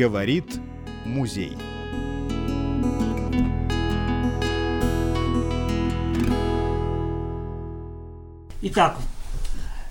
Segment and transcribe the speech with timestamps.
[0.00, 0.58] Говорит
[1.04, 1.58] музей.
[8.62, 8.96] Итак,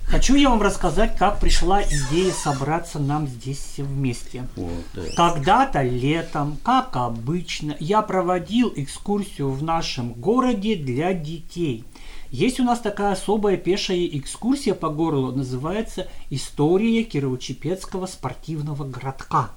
[0.05, 4.47] хочу я вам рассказать, как пришла идея собраться нам здесь все вместе.
[4.55, 5.03] Вот, да.
[5.15, 11.83] Когда-то летом, как обычно, я проводил экскурсию в нашем городе для детей.
[12.31, 19.51] Есть у нас такая особая пешая экскурсия по городу, называется «История Кирово-Чепецкого спортивного городка».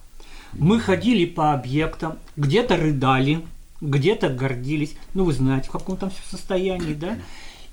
[0.52, 3.45] Мы ходили по объектам, где-то рыдали,
[3.80, 4.95] где-то гордились.
[5.15, 7.16] Ну, вы знаете, в каком там все состоянии, да?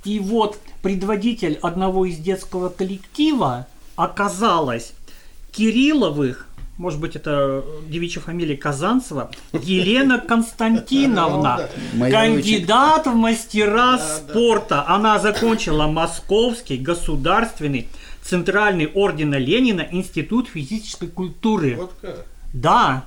[0.05, 4.93] И вот предводитель одного из детского коллектива оказалась
[5.51, 6.47] Кирилловых,
[6.77, 11.69] может быть, это девичья фамилия Казанцева, Елена Константиновна,
[11.99, 14.87] кандидат в мастера спорта.
[14.87, 17.89] Она закончила Московский государственный
[18.21, 21.75] Центральный ордена Ленина Институт физической культуры.
[21.75, 22.25] Вот как.
[22.53, 23.05] Да.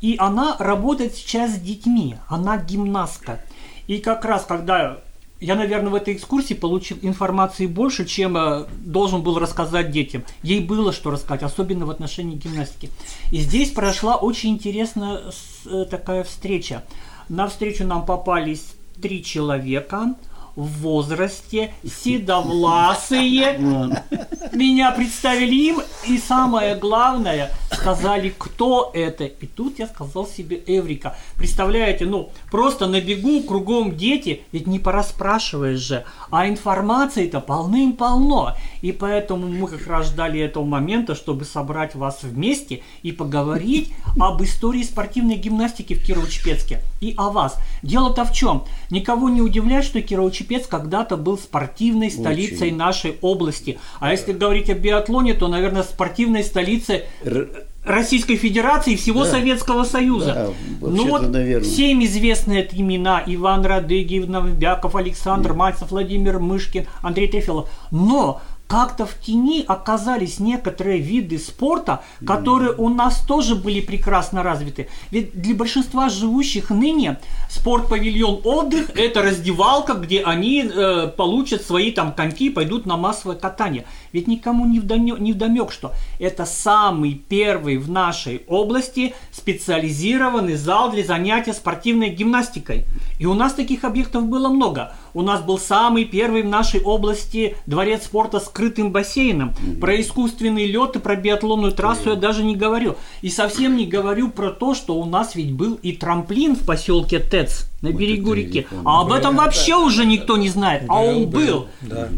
[0.00, 2.16] И она работает сейчас с детьми.
[2.28, 3.40] Она гимнастка.
[3.86, 4.98] И как раз когда
[5.40, 10.22] я, наверное, в этой экскурсии получил информации больше, чем э, должен был рассказать детям.
[10.42, 12.90] Ей было что рассказать, особенно в отношении гимнастики.
[13.32, 15.20] И здесь прошла очень интересная
[15.64, 16.84] э, такая встреча.
[17.30, 20.14] На встречу нам попались три человека
[20.56, 23.58] в возрасте, седовласые,
[24.52, 29.24] меня представили им, и самое главное, сказали, кто это.
[29.24, 31.16] И тут я сказал себе Эврика.
[31.36, 38.54] Представляете, ну, просто на бегу, кругом дети, ведь не порасспрашиваешь же, а информации-то полным-полно.
[38.82, 44.42] И поэтому мы как раз ждали этого момента, чтобы собрать вас вместе и поговорить об
[44.42, 47.56] истории спортивной гимнастики в Кирово-Чепецке и о вас.
[47.82, 48.64] Дело-то в чем?
[48.90, 52.76] Никого не удивляет, что Кирово-Чепец когда-то был спортивной столицей Очень.
[52.76, 53.78] нашей области.
[54.00, 57.48] А если говорить о биатлоне, то, наверное, спортивной столицей Р-
[57.84, 59.30] Российской Федерации и всего Да.
[59.30, 60.34] Советского Союза.
[60.34, 61.68] Да, ну вот наверное.
[61.68, 67.70] всем известны это имена Иван Радыгин, Новбяков, Александр Мальцев, Владимир Мышкин, Андрей Трефилов.
[67.90, 74.88] Но как-то в тени оказались некоторые виды спорта, которые у нас тоже были прекрасно развиты.
[75.10, 77.18] Ведь для большинства живущих ныне
[77.48, 83.34] спорт-павильон отдых– это раздевалка, где они э, получат свои там коньки и пойдут на массовое
[83.34, 83.86] катание.
[84.12, 90.90] Ведь никому не вдомек, не вдомек, что это самый первый в нашей области специализированный зал
[90.90, 92.84] для занятия спортивной гимнастикой.
[93.18, 94.92] И у нас таких объектов было много.
[95.14, 99.54] У нас был самый первый в нашей области дворец спорта с скрытым бассейном.
[99.80, 102.96] Про искусственный лед и про биатлонную трассу я даже не говорю.
[103.22, 107.20] И совсем не говорю про то, что у нас ведь был и трамплин в поселке
[107.20, 108.66] Тец на берегу реки.
[108.84, 110.84] А об этом вообще уже никто не знает.
[110.88, 111.68] А он был.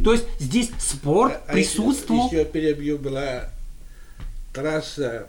[0.04, 2.26] То есть здесь спорт А присутствовал.
[2.26, 3.48] Еще перебью, была
[4.52, 5.26] трасса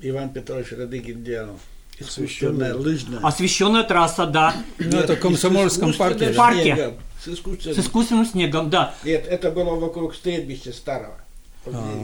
[0.00, 1.58] Иван Петрович Радыгин делал.
[1.98, 3.18] Искусственная лыжная.
[3.20, 4.54] Освещенная трасса, да.
[4.78, 6.28] Ну, это в Комсомольском парке.
[6.30, 6.74] Парке.
[6.74, 6.94] снегом.
[7.24, 7.76] С искусственным.
[7.76, 8.94] С искусственным снегом, да.
[9.02, 11.16] Нет, это было вокруг стрельбища старого.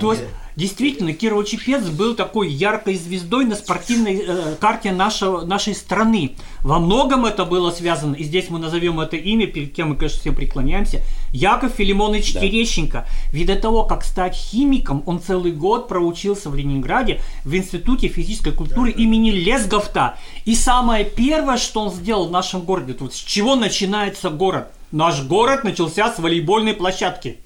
[0.00, 0.24] То есть,
[0.56, 6.36] действительно, Кирово-Чепец был такой яркой звездой на спортивной э, карте нашего, нашей страны.
[6.60, 10.20] Во многом это было связано, и здесь мы назовем это имя, перед кем мы, конечно,
[10.20, 13.06] все преклоняемся, Яков Филимонович Терещенко.
[13.32, 18.52] Ведь до того, как стать химиком, он целый год проучился в Ленинграде в Институте физической
[18.52, 20.18] культуры имени Лесговта.
[20.44, 24.68] И самое первое, что он сделал в нашем городе, вот с чего начинается город?
[24.92, 27.38] Наш город начался с волейбольной площадки.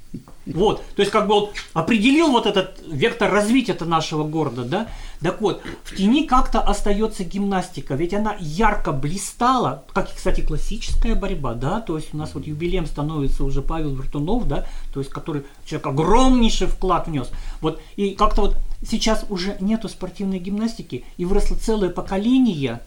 [0.55, 4.89] Вот, то есть как бы вот определил вот этот вектор развития -то нашего города, да?
[5.21, 11.15] Так вот, в тени как-то остается гимнастика, ведь она ярко блистала, как и, кстати, классическая
[11.17, 15.11] борьба, да, то есть у нас вот юбилеем становится уже Павел Вертунов, да, то есть
[15.11, 17.31] который человек огромнейший вклад внес.
[17.61, 18.57] Вот, и как-то вот
[18.89, 22.81] сейчас уже нету спортивной гимнастики, и выросло целое поколение,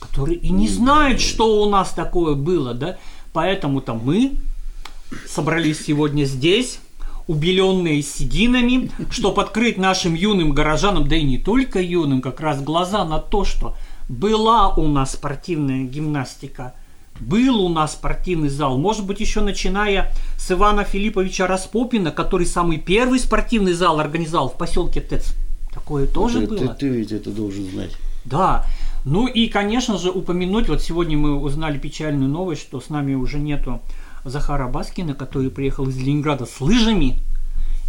[0.00, 2.96] которые и не знают, что у нас такое было, да,
[3.34, 4.32] поэтому-то мы
[5.28, 6.78] собрались сегодня здесь,
[7.26, 13.04] убеленные сединами, чтобы открыть нашим юным горожанам, да и не только юным, как раз глаза
[13.04, 13.74] на то, что
[14.08, 16.74] была у нас спортивная гимнастика,
[17.20, 22.78] был у нас спортивный зал, может быть, еще начиная с Ивана Филипповича Распопина, который самый
[22.78, 25.34] первый спортивный зал организовал в поселке Тец.
[25.72, 26.58] Такое тоже ты, было.
[26.58, 27.92] Ты, ты ведь это должен знать.
[28.24, 28.66] Да.
[29.04, 33.38] Ну и, конечно же, упомянуть, вот сегодня мы узнали печальную новость, что с нами уже
[33.38, 33.80] нету
[34.24, 37.20] Захара Баскина, который приехал из Ленинграда с лыжами,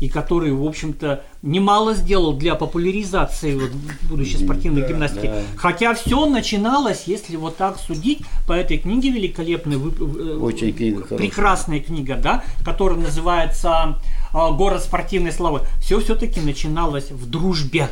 [0.01, 3.71] и который, в общем-то, немало сделал для популяризации вот,
[4.09, 5.27] будущей спортивной Да, гимнастики.
[5.27, 5.41] да.
[5.55, 11.17] Хотя все начиналось, если вот так судить, по этой книге великолепной, э, Очень книга хорошая.
[11.17, 13.97] прекрасная книга, да, которая называется
[14.33, 15.61] а, «Город спортивной славы».
[15.79, 17.89] Все все-таки начиналось в дружбе.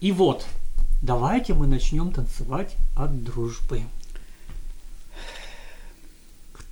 [0.00, 0.44] И вот,
[1.02, 3.82] Давайте мы начнем танцевать от дружбы.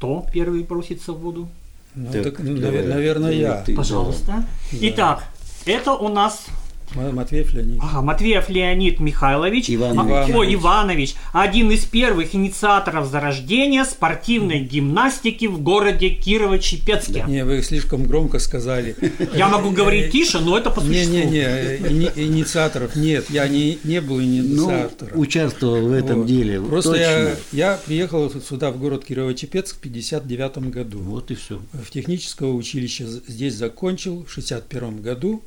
[0.05, 1.49] Кто первый бросится в воду?
[1.95, 2.81] Ну, Так, так, ну, давай.
[2.83, 3.63] навер- наверное, я.
[3.63, 4.45] Ты, Пожалуйста.
[4.73, 5.25] Итак,
[5.65, 6.47] это у нас
[6.95, 7.81] Матвеев Леонид.
[7.83, 10.31] ага, Матвеев Леонид Михайлович, Иванович.
[10.33, 17.25] а, ой, Иванович, один из первых инициаторов зарождения спортивной гимнастики в городе Кирово-Чепецке.
[17.29, 18.97] Не, вы слишком громко сказали.
[19.35, 21.13] Я могу говорить тише, но это по существу.
[21.15, 25.19] Не-не-не, ини- инициаторов нет, я не, не был Ну, инициатором.
[25.19, 26.27] участвовал в этом Вот.
[26.27, 26.61] деле.
[26.61, 27.03] Просто точно.
[27.03, 30.99] я, я приехал сюда, в город Кирово-Чепецк в 59 году.
[31.01, 31.61] Вот и все.
[31.73, 35.43] В техническое училище здесь закончил в 61 году.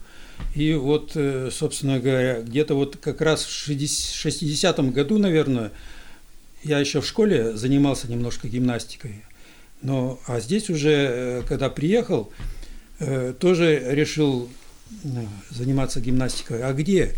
[0.56, 5.72] И вот, э, собственно говоря, где-то вот как раз в 60 году, наверное,
[6.64, 9.24] я еще в школе занимался немножко гимнастикой.
[9.84, 12.32] Но, а здесь уже, э, когда приехал,
[13.00, 14.50] э, тоже решил
[15.52, 16.64] заниматься гимнастикой.
[16.64, 17.14] А где?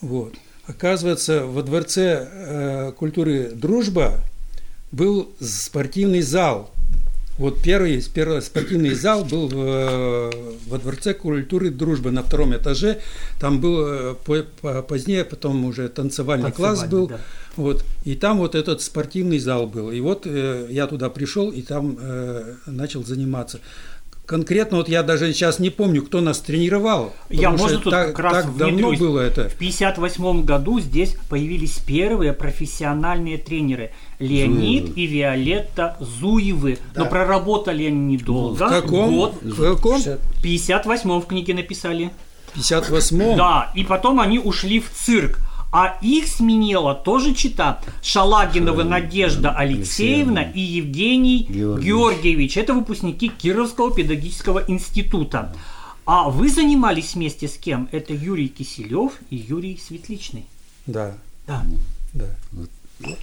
[0.00, 0.34] Вот.
[0.66, 4.20] Оказывается, во дворце культуры «Дружба»
[4.92, 6.70] был спортивный зал.
[7.38, 10.30] Вот первый, первый спортивный зал был в, э,
[10.66, 12.98] во Дворце культуры «Дружба» на втором этаже.
[13.40, 17.06] Там был э, по- по- позднее, потом уже танцевальный, класс Танцевальный, был.
[17.08, 17.20] да.
[17.56, 17.84] Вот.
[18.04, 19.92] И там вот этот спортивный зал был.
[19.92, 23.60] И вот э, я туда пришел и там э, начал заниматься.
[24.26, 27.14] Конкретно вот я даже сейчас не помню, кто нас тренировал.
[27.30, 29.48] Я, может, тут так, как раз так давно было это.
[29.48, 35.00] В 1958 году здесь появились первые профессиональные тренеры Леонид Зуевы.
[35.00, 36.78] и Виолетта Зуевы.
[36.94, 37.10] Но Да.
[37.10, 38.66] проработали они недолго.
[38.66, 39.14] В каком?
[39.16, 39.34] Год.
[39.42, 40.00] В каком?
[40.00, 42.10] В 58 в книге написали.
[42.54, 43.36] В 58-м?
[43.36, 45.38] Да, и потом они ушли в цирк.
[45.70, 51.84] А их сменила тоже чита Шалагинова Надежда Алексеевна и Евгений Георгиевич.
[51.86, 52.56] Георгиевич.
[52.56, 55.54] Это выпускники Кировского педагогического института.
[56.06, 57.86] А вы занимались вместе с кем?
[57.92, 60.46] Это Юрий Киселев и Юрий Светличный.
[60.86, 61.12] Да,
[61.46, 61.62] Да.
[62.14, 62.24] да.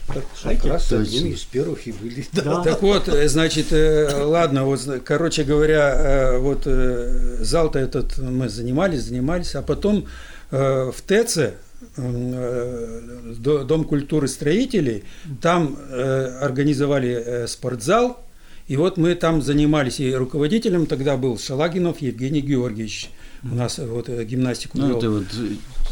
[0.08, 1.04] Как, как раз Точно.
[1.04, 2.26] одним из первых и были.
[2.32, 2.64] Да.
[2.64, 8.48] Так вот, э, значит, э, ладно, вот, короче говоря, э, вот э, зал-то этот мы
[8.48, 10.06] занимались, занимались, а потом
[10.52, 11.56] э, в ТЭЦе,
[11.98, 13.02] э,
[13.38, 15.04] до- Дом культуры строителей,
[15.42, 18.22] там э, организовали э, спортзал,
[18.68, 23.10] и вот мы там занимались, и руководителем тогда был Шалагинов Евгений Георгиевич.
[23.44, 24.98] У нас вот гимнастику Ну, вел.
[24.98, 25.26] это вот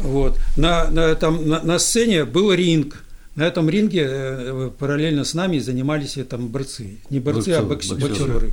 [0.00, 0.38] Вот.
[0.56, 3.03] На, на, там, на, на сцене был ринг.
[3.36, 6.98] На этом ринге э, параллельно с нами занимались э, там борцы.
[7.10, 8.32] Не борцы, а бокс- Боксеры, боксеры.
[8.32, 8.50] боксеры.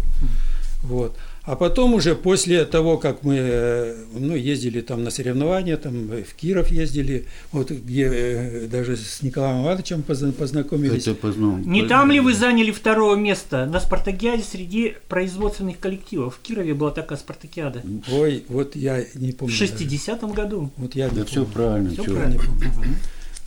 [0.83, 1.15] Вот.
[1.43, 6.33] А потом уже после того, как мы э, ну, ездили там на соревнования, там в
[6.35, 11.03] Киров ездили, вот где даже с Николаем Ивановичем позна- познакомились.
[11.07, 11.57] это познал.
[11.57, 16.35] Не там ли вы заняли второе место на спартакиаде среди производственных коллективов?
[16.35, 17.83] В Кирове была такая спартакиада.
[18.11, 19.55] Ой, вот я не В помню.
[19.59, 19.73] даже.
[19.73, 20.71] 60-м году.
[20.77, 21.53] Вот я не Да все помню.
[21.53, 21.89] правильно.
[21.91, 22.13] Всё чё.
[22.15, 22.41] правильно.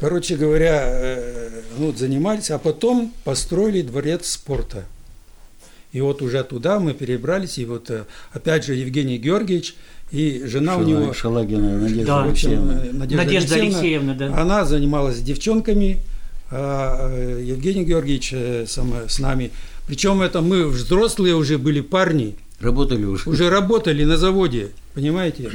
[0.00, 4.85] Короче говоря, ну, занимались, а потом построили дворец спорта.
[5.93, 9.76] И вот уже туда мы перебрались, и вот э, опять же Евгений Георгиевич
[10.11, 12.25] и жена у Шала- него, Шалагина Надежда Да.
[12.25, 12.73] Алексеевна.
[12.85, 14.43] э, Надежда, Надежда Алексеевна, Алексеевна, да.
[14.43, 15.99] она занималась с девчонками,
[16.50, 18.35] а Евгений Георгиевич
[18.69, 19.52] сам- с нами.
[19.87, 23.31] Причем это мы взрослые уже были парни, Работали уже.
[23.31, 25.50] уже работали на заводе, понимаете?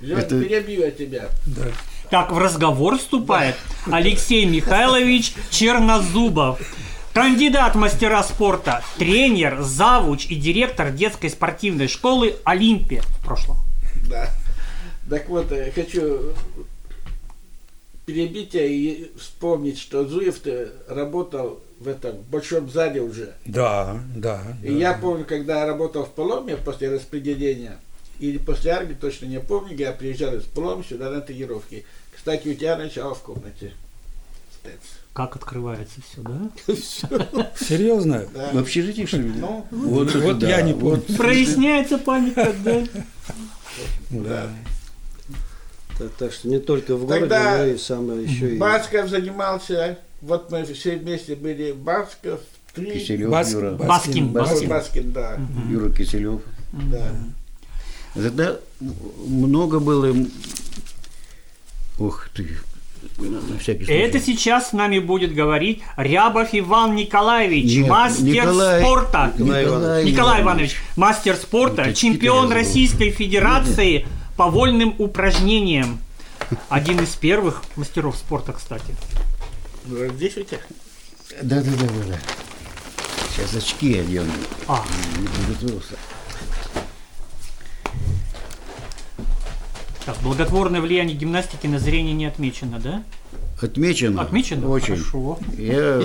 [0.00, 1.28] Лёнь, Это- перебью я тебя.
[1.46, 1.62] Да.
[2.10, 3.56] Так, в разговор вступает
[3.90, 6.60] Алексей Михайлович Чернозубов.
[7.12, 13.56] Кандидат мастера спорта, тренер, завуч и директор детской спортивной школы «Олимпия» в прошлом.
[14.08, 14.28] Да.
[15.08, 16.34] Так вот, э, хочу
[18.04, 20.36] перебить тебя и вспомнить, что Зуев
[20.88, 23.34] работал в этом большом зале уже.
[23.46, 24.42] Да, да.
[24.62, 24.74] И да.
[24.74, 27.78] я помню, когда я работал в Поломе после распределения,
[28.18, 31.84] или после армии, точно не помню, я приезжал из Полома сюда на тренировки.
[32.26, 33.72] Кстати, у тебя начало в комнате.
[34.52, 34.80] Стец.
[35.12, 37.52] Как открывается все, да?
[37.56, 38.26] Серьезно?
[38.52, 39.30] В общежитии, что ли?
[39.30, 41.02] Ну, Вот, я не помню.
[41.16, 42.82] Проясняется память тогда.
[44.10, 44.50] Да.
[46.00, 48.58] Так, так что не только в городе, Тогда но и самое еще и...
[48.58, 52.40] Басков занимался, вот мы все вместе были, Басков,
[52.74, 53.70] три, Киселев Бас- Юра.
[53.70, 54.32] Баскин.
[54.32, 54.68] Баскин, Баскин.
[54.68, 55.38] Баскин, да,
[55.70, 56.40] Юра Киселев.
[56.72, 57.08] да.
[58.14, 60.12] Тогда много было...
[61.98, 62.58] Ох ты,
[63.18, 64.00] на всякий случай.
[64.00, 69.32] Это сейчас с нами будет говорить Рябов Иван Николаевич, Нет, мастер Николай- спорта.
[69.38, 70.12] Николай Иванович.
[70.12, 72.52] Николай Иванович, мастер спорта, Это чемпион.
[72.52, 76.00] Российской Федерации по вольным упражнениям.
[76.68, 78.94] Один из первых мастеров спорта, кстати.
[79.86, 80.58] Ну, Здесь у тебя?
[81.42, 82.18] Да, да, да, да, да.
[83.34, 84.30] Сейчас очки одену.
[84.68, 84.84] А,
[85.18, 85.94] Не подготовился.
[90.06, 93.02] Так, благотворное влияние гимнастики на зрение не отмечено, да?
[93.60, 94.22] Отмечено.
[94.22, 94.68] Отмечено?
[94.70, 94.96] Очень.
[94.96, 95.38] Хорошо.
[95.58, 96.00] Я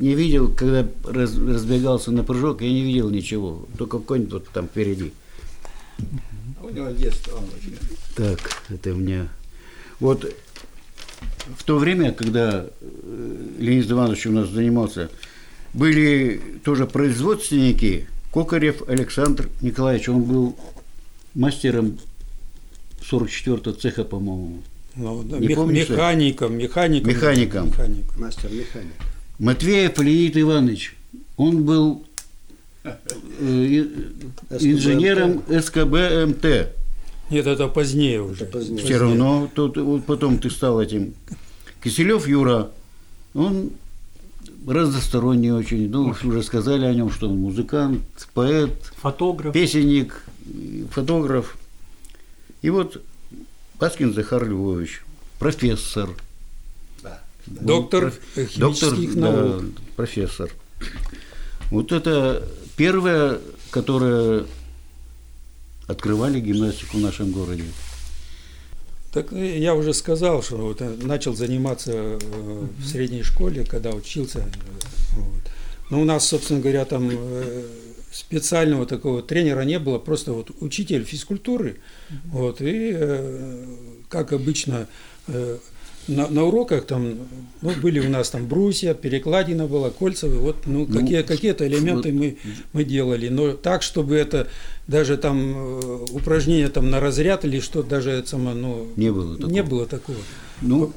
[0.00, 3.66] не видел, когда раз- разбегался на прыжок, я не видел ничего.
[3.78, 5.12] Только конь вот там впереди.
[6.60, 7.76] У него детство, он очень.
[8.16, 9.28] Так, это у меня...
[10.00, 10.30] Вот
[11.56, 15.08] в то время, когда э, Леонид Иванович у нас занимался,
[15.72, 20.56] были тоже производственники, Кокарев Александр Николаевич, он был
[21.34, 21.98] мастером
[23.10, 24.62] 44-го цеха, по-моему.
[24.96, 27.08] Ну, да, Не мех- что механиком, механиком.
[27.10, 27.66] Механиком.
[27.66, 28.20] механиком.
[28.20, 28.92] Мастер-механик.
[29.38, 30.96] Матвеев Леонид Иванович,
[31.36, 32.06] он был
[32.84, 33.84] э,
[34.60, 36.68] инженером СКБ-МТ.
[37.30, 38.44] Нет, это позднее уже.
[38.44, 38.84] Это позднее.
[38.84, 41.12] Все равно, тут, вот потом ты стал этим.
[41.82, 42.70] Киселев Юра,
[43.34, 43.70] он
[44.66, 45.90] разносторонний очень.
[45.90, 48.70] Ну, уже сказали о нем, что он музыкант, поэт,
[49.02, 49.52] Фотограф.
[49.52, 50.22] песенник,
[50.90, 51.56] фотограф.
[52.66, 53.00] И вот
[53.78, 55.04] Паскин Захар Львович,
[55.38, 56.10] профессор.
[57.00, 57.22] Да.
[57.46, 59.64] Доктор э, Доктор, химических да, наук.
[59.94, 60.50] профессор.
[61.70, 62.42] Вот это
[62.76, 63.38] первое,
[63.70, 64.46] которое
[65.86, 67.66] открывали гимнастику в нашем городе.
[69.12, 72.18] Так э, я уже сказал, что вот э, начал заниматься э,
[72.80, 74.44] в средней школе, когда учился.
[75.12, 75.42] вот.
[75.90, 77.64] Но у нас, собственно говоря, там э,
[78.16, 81.76] специального такого тренера не было, просто вот учитель физкультуры.
[82.26, 83.64] Вот, и, э,
[84.08, 84.86] как обычно,
[85.28, 85.58] э,
[86.08, 87.16] на, на уроках там
[87.62, 92.12] ну, были у нас там брусья, перекладина была, кольца, вот, ну, Ну, какие, какие-то элементы
[92.12, 92.36] вот- мы,
[92.72, 93.28] мы делали.
[93.28, 94.46] Но так, чтобы это
[94.86, 99.36] даже там э, упражнение там на разряд или что, даже это само, ну, Не было
[99.36, 99.52] такого.
[99.52, 100.18] не было такого.
[100.62, 100.92] Ну,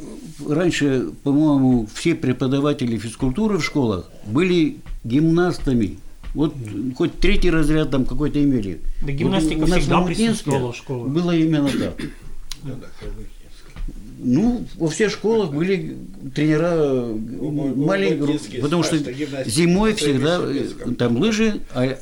[0.47, 5.97] раньше, по-моему, все преподаватели физкультуры в школах были гимнастами.
[6.33, 6.53] Вот
[6.95, 8.81] хоть третий разряд там какой-то имели.
[9.01, 11.09] Да гимнастика Вот у нас всегда присутствовала в школах.
[11.09, 11.95] Было именно так.
[12.63, 12.75] Ну.
[14.21, 15.97] Ну, во всех школах были
[16.35, 18.97] тренера у маленькие, Мутнинских потому что
[19.45, 21.97] зимой всегда э, там лыжи, а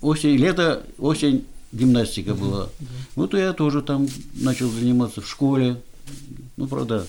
[0.00, 2.68] осень, лето, осень гимнастика была.
[3.14, 5.76] Вот я тоже там начал заниматься в школе.
[6.56, 7.06] Ну, правда,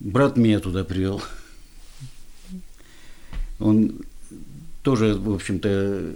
[0.00, 1.22] брат меня туда привел.
[3.58, 4.00] Он
[4.82, 6.12] тоже, в общем-то,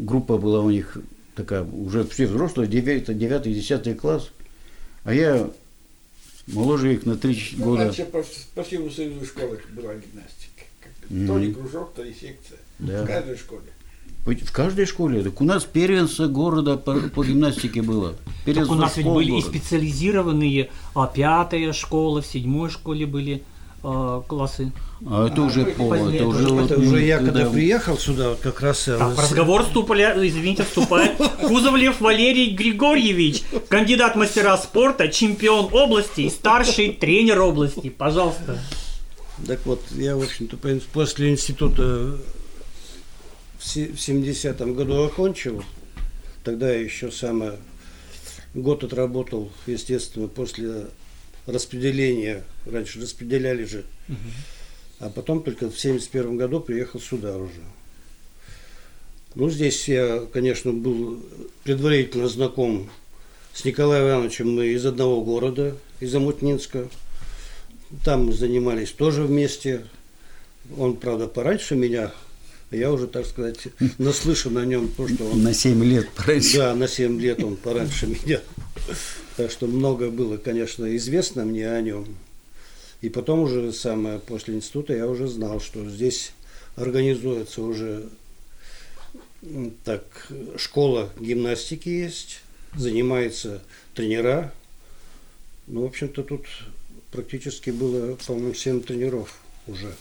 [0.00, 0.96] группа была у них
[1.34, 4.30] такая, уже все взрослые, 9, 9 10 класс.
[5.04, 5.50] А я
[6.46, 7.84] моложе их на 3 Ну, года.
[7.84, 8.24] раньше по,
[8.54, 10.64] по всему союзу школах была гимнастика.
[11.10, 11.26] Мгм.
[11.26, 12.58] То ли кружок, то ли секция.
[12.78, 13.02] Да.
[13.02, 13.62] В каждой школе.
[14.24, 15.22] В каждой школе.
[15.22, 18.14] Так у нас первенство города по, по гимнастике было.
[18.46, 19.48] Так у нас ведь были и города.
[19.48, 23.42] специализированные, а пятая школа, в седьмой школе были
[23.82, 24.72] а, классы.
[25.06, 26.54] А это А, уже пол, позднее это уже тоже.
[26.54, 28.88] вот, Это уже я, когда- когда приехал сюда, вот как раз...
[28.88, 35.68] э, Так, в с- разговор вступали, извините, вступает Кузовлев Валерий Григорьевич, кандидат мастера спорта, чемпион
[35.72, 37.90] области и старший тренер области.
[37.90, 38.58] Пожалуйста.
[39.46, 42.16] Так вот, я, в общем-то, по- после института
[43.58, 45.62] в се- в 70-м году окончил.
[46.44, 47.54] Тогда я еще самое
[48.54, 50.86] год отработал, естественно, после
[51.46, 52.42] распределения.
[52.64, 53.84] Раньше распределяли же.
[55.00, 57.62] А потом только в 71 году приехал сюда уже.
[59.34, 61.20] Ну, здесь я, конечно, был
[61.64, 62.88] предварительно знаком
[63.52, 64.54] с Николаем Ивановичем.
[64.54, 66.88] Мы из одного города, из Амутнинска.
[68.04, 69.84] Там мы занимались тоже вместе.
[70.78, 72.12] Он, правда, пораньше меня.
[72.70, 73.58] а Я уже, так сказать,
[73.98, 75.42] наслышан о нем, то, что он...
[75.42, 76.58] На 7 лет пораньше.
[76.58, 78.40] Да, на 7 лет он пораньше меня.
[79.36, 82.06] Так что много было, конечно, известно мне о нем.
[83.04, 86.32] И потом уже самое после института я уже знал, что здесь
[86.74, 88.08] организуется уже
[89.84, 90.02] так
[90.56, 92.40] школа гимнастики есть,
[92.74, 93.60] занимаются
[93.92, 94.54] тренера.
[95.66, 96.46] Ну, в общем-то, тут
[97.12, 99.94] практически было, по-моему, 7 тренеров уже.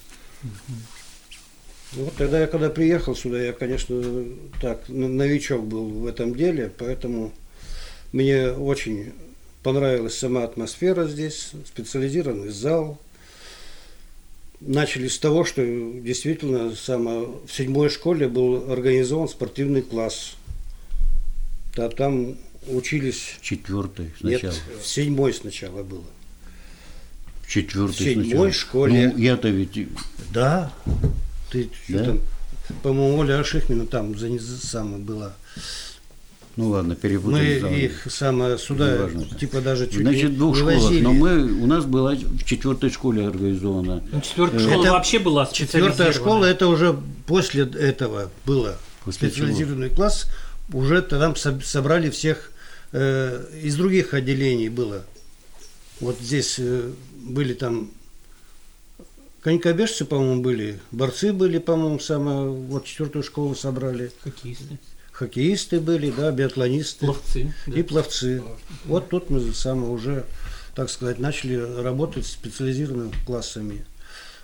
[1.92, 4.02] Ну, Вот тогда я, когда приехал сюда, я, конечно,
[4.62, 7.34] так, новичок был в этом деле, поэтому
[8.14, 9.12] мне очень
[9.64, 13.00] понравилась сама атмосфера здесь, специализированный зал.
[14.60, 20.36] Начали с того, что действительно само, в седьмой школе был организован спортивный класс.
[21.76, 23.36] Да, там учились...
[23.42, 24.54] Четвертый Нет, сначала.
[24.82, 26.06] в седьмой сначала было.
[27.48, 28.52] Четвертый в седьмой сначала.
[28.54, 29.12] школе.
[29.14, 29.88] Ну, я-то ведь...
[30.32, 30.72] Да.
[31.52, 32.06] Ты что Да?
[32.06, 32.22] там?
[32.82, 35.36] По-моему, Оля Ашихмина там за самое была.
[36.56, 37.60] Ну ладно, Мы перепутали.
[37.60, 37.72] зал.
[37.72, 39.26] их самое сюда, Неважно.
[39.40, 40.84] типа даже чуть Значит, не, двух не школах.
[40.84, 41.02] возили.
[41.02, 44.04] Но мы, у нас была в четвертой школе организована.
[44.12, 46.96] Ну, четвертая школа Это вообще была Четвертая школа, это уже
[47.26, 48.78] после этого было.
[49.04, 50.28] После Специализированный класс.
[50.72, 52.52] Уже там соб- собрали всех
[52.92, 55.04] э, из других отделений было.
[56.00, 57.90] Вот здесь э, были там
[59.42, 64.78] конькобежцы, по-моему, были, борцы были, по-моему, самое, вот четвертую школу собрали, Хоккеисты.
[65.24, 67.54] Хоккеисты были, да, биатлонисты Пловцы.
[67.68, 67.74] да.
[67.80, 68.44] и пловцы.
[68.86, 70.26] Вот тут мы самое уже,
[70.76, 73.86] так сказать, начали работать с специализированными классами.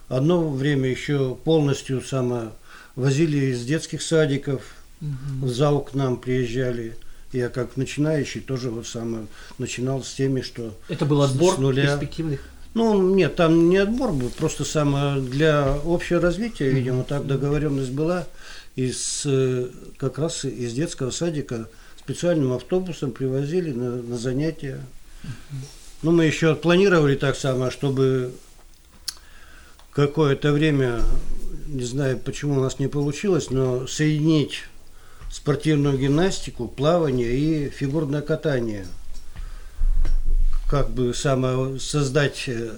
[0.07, 2.49] Одно время еще полностью самое
[2.95, 4.61] возили из детских садиков,
[5.01, 6.95] в зал к нам приезжали.
[7.31, 9.27] Я как начинающий тоже вот самое
[9.59, 11.83] начинал с теми, что Это был отбор с нуля.
[11.83, 12.41] перспективных.
[12.73, 18.27] Ну, нет, там не отбор был, просто самое для общего развития, видимо, так договоренность была.
[18.79, 19.67] Из, э,
[19.97, 21.67] как раз из детского садика
[21.97, 24.81] специальным автобусом привозили на, на занятия.
[26.01, 28.31] Ну, мы еще планировали так самое, чтобы
[29.91, 31.01] какое-то время,
[31.67, 34.63] не знаю, почему у нас не получилось, но соединить
[35.31, 38.85] спортивную гимнастику, плавание и фигурное катание–
[40.69, 42.73] как бы самое создать э,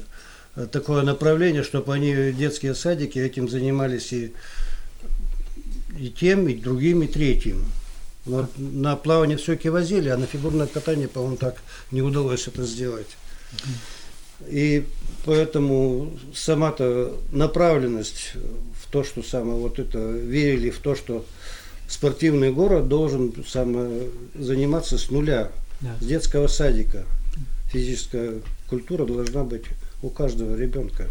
[0.71, 4.33] такое направление, чтобы они детские садики этим занимались и
[5.97, 7.65] и тем, и другим, и третьим.
[8.25, 13.17] Но на плавание все-таки возили, а на фигурное катание, по-моему, так не удалось это сделать.
[14.47, 14.85] И
[15.25, 18.33] поэтому сама-то направленность
[18.81, 21.25] в то, что самое вот это верили в то, что
[21.87, 25.95] спортивный город должен самое, заниматься с нуля, Да.
[25.99, 27.05] с детского садика.
[27.71, 29.63] Физическая культура должна быть
[30.01, 31.07] у каждого ребенка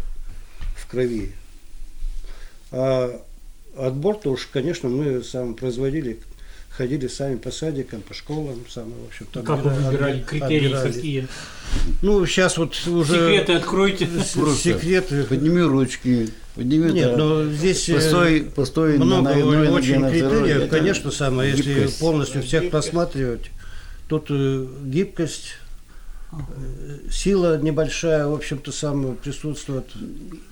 [0.75, 1.31] в крови.
[2.71, 3.21] А
[3.77, 6.19] отбор-то уж, конечно, мы сам производили,
[6.69, 9.41] ходили сами по садикам, по школам, сами, в общем-то.
[9.43, 10.91] Как вы отбира- выбирали критерии отбирали.
[10.93, 11.27] какие?
[12.01, 13.13] Ну, сейчас вот уже...
[13.13, 14.07] Секреты откройте.
[14.35, 15.23] Просто Секреты.
[15.23, 17.17] Подними ручки, подними Нет, это.
[17.17, 20.41] но здесь э, Постой, постой много на очень на второй.
[20.43, 20.69] критериев.
[20.69, 21.99] Конечно, самое, если гибкость.
[21.99, 22.91] полностью всех Гибкость.
[22.91, 23.51] просматривать,
[24.09, 25.55] тут э, гибкость,
[27.11, 29.85] сила небольшая, в общем-то, самое присутствует.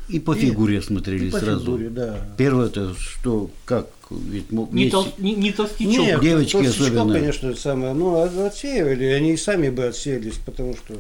[0.09, 1.65] И по фигуре смотрели И по сразу.
[1.65, 2.17] фигуре, да.
[2.37, 5.87] Первое это что, как, ведь мо- Не, тол- не- не толстячок.
[6.05, 7.13] Нет, девочки особенно.
[7.13, 10.95] конечно, самое, ну, от- отсеивали, они и сами бы отсеялись, потому что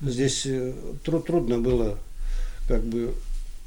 [0.00, 0.72] здесь э,
[1.04, 1.98] тру- трудно было,
[2.66, 3.14] как бы,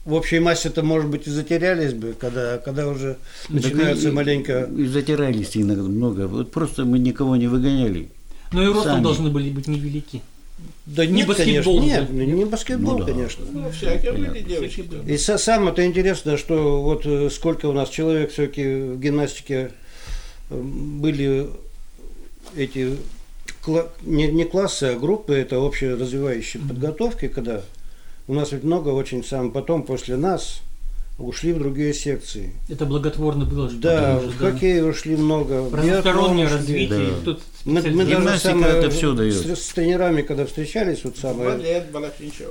[0.05, 3.17] в общей массе-то, может быть, и затерялись бы, когда, когда уже
[3.49, 4.69] начинается Так и- маленько...
[4.75, 6.27] И затирались иногда много.
[6.27, 8.09] Вот просто мы никого не выгоняли.
[8.51, 10.21] Но и ростом должны были быть невелики.
[10.85, 13.11] Да Не нет, баскетбол конечно, нет, не баскетбол, Ну да.
[13.13, 13.45] конечно.
[13.51, 14.81] Ну, всякие были девочки.
[15.05, 19.71] И са- самое-то интересное, что вот э, сколько у нас человек все-таки в гимнастике
[20.49, 21.47] э, были
[22.57, 22.97] эти
[23.63, 27.61] кла- не, не классы, а группы, это общие развивающие подготовки, когда
[28.27, 30.61] у нас ведь много очень сам потом после нас
[31.19, 32.53] ушли в другие секции.
[32.69, 33.69] Это благотворно было.
[33.69, 34.85] что Да, в да.
[34.85, 35.61] ушли много.
[35.63, 37.09] в Разностороннее развитие.
[37.09, 37.25] Да.
[37.25, 39.35] Тут Мы, мы даже самое, это всё даёт.
[39.35, 42.47] С, с тренерами, когда встречались, вот самое, Балет, Балахничев.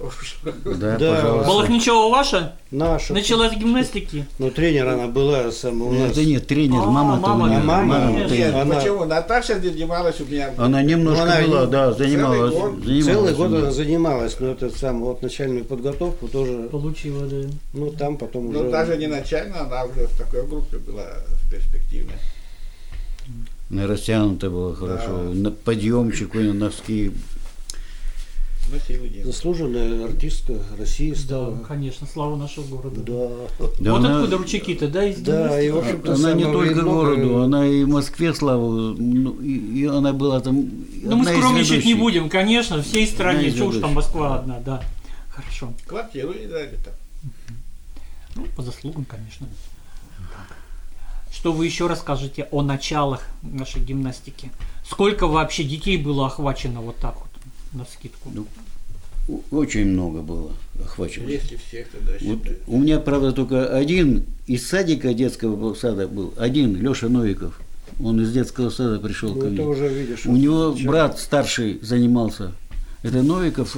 [0.64, 1.14] Да, Да.
[1.16, 1.48] пожалуйста.
[1.48, 2.54] Балахничева ваша?
[2.70, 3.14] наша.
[3.14, 4.26] Начала с гимнастики?
[4.38, 6.11] Ну, тренер она была сама у нас.
[6.11, 7.59] Это нет, тренер, А, мама-то мама, у нее.
[7.59, 7.98] а мама?
[7.98, 9.04] мама-то Нет, и- Она- Почему?
[9.07, 10.50] Наташа здесь занималась у меня.
[10.59, 12.52] Она немножко Ну, она была, не- да, занималась.
[12.52, 12.85] Целый год.
[12.85, 17.48] занималась Целый год она занималась, но это сам вот начальную подготовку тоже, Получила, да.
[17.72, 18.70] ну там потом Но уже.
[18.70, 21.07] даже не начально, она уже в такой группе была
[21.50, 22.14] перспективной.
[23.70, 25.33] На растянуто было хорошо.
[25.35, 27.12] На подъемчик, у нее носки.
[29.24, 31.59] Заслуженная артистка России Да, стала.
[31.66, 33.00] конечно, слава нашего города.
[33.00, 33.68] Да.
[33.81, 36.87] Да вот она- откуда ручейки-то, да, из Да, и в общем-то Она не только много-
[37.16, 40.68] городу, она и в Москве славу, ну, и, и она была там.
[41.02, 43.94] Ну, мы скромничать не будем, конечно, всей стране, что уж там.
[43.94, 44.83] Москва одна, да.
[45.31, 45.72] Хорошо.
[45.87, 46.92] Квартиру не дали там.
[48.37, 49.46] Ну, по заслугам, конечно.
[51.32, 54.50] Что вы еще расскажете о началах нашей гимнастики?
[54.88, 57.28] Сколько вообще детей было охвачено вот так вот,
[57.72, 58.30] на скидку?
[58.34, 58.46] Ну,
[59.50, 61.28] Очень много было охвачено.
[61.28, 66.76] Если всех тогда Вот у меня, правда, только один из садика детского сада был, один,
[66.76, 67.60] Леша Новиков.
[68.02, 69.64] Он из детского сада пришел Ну, ко это мне.
[69.66, 70.24] уже видишь.
[70.26, 72.52] У него чем- брат старший занимался.
[73.02, 73.76] Это Новиков,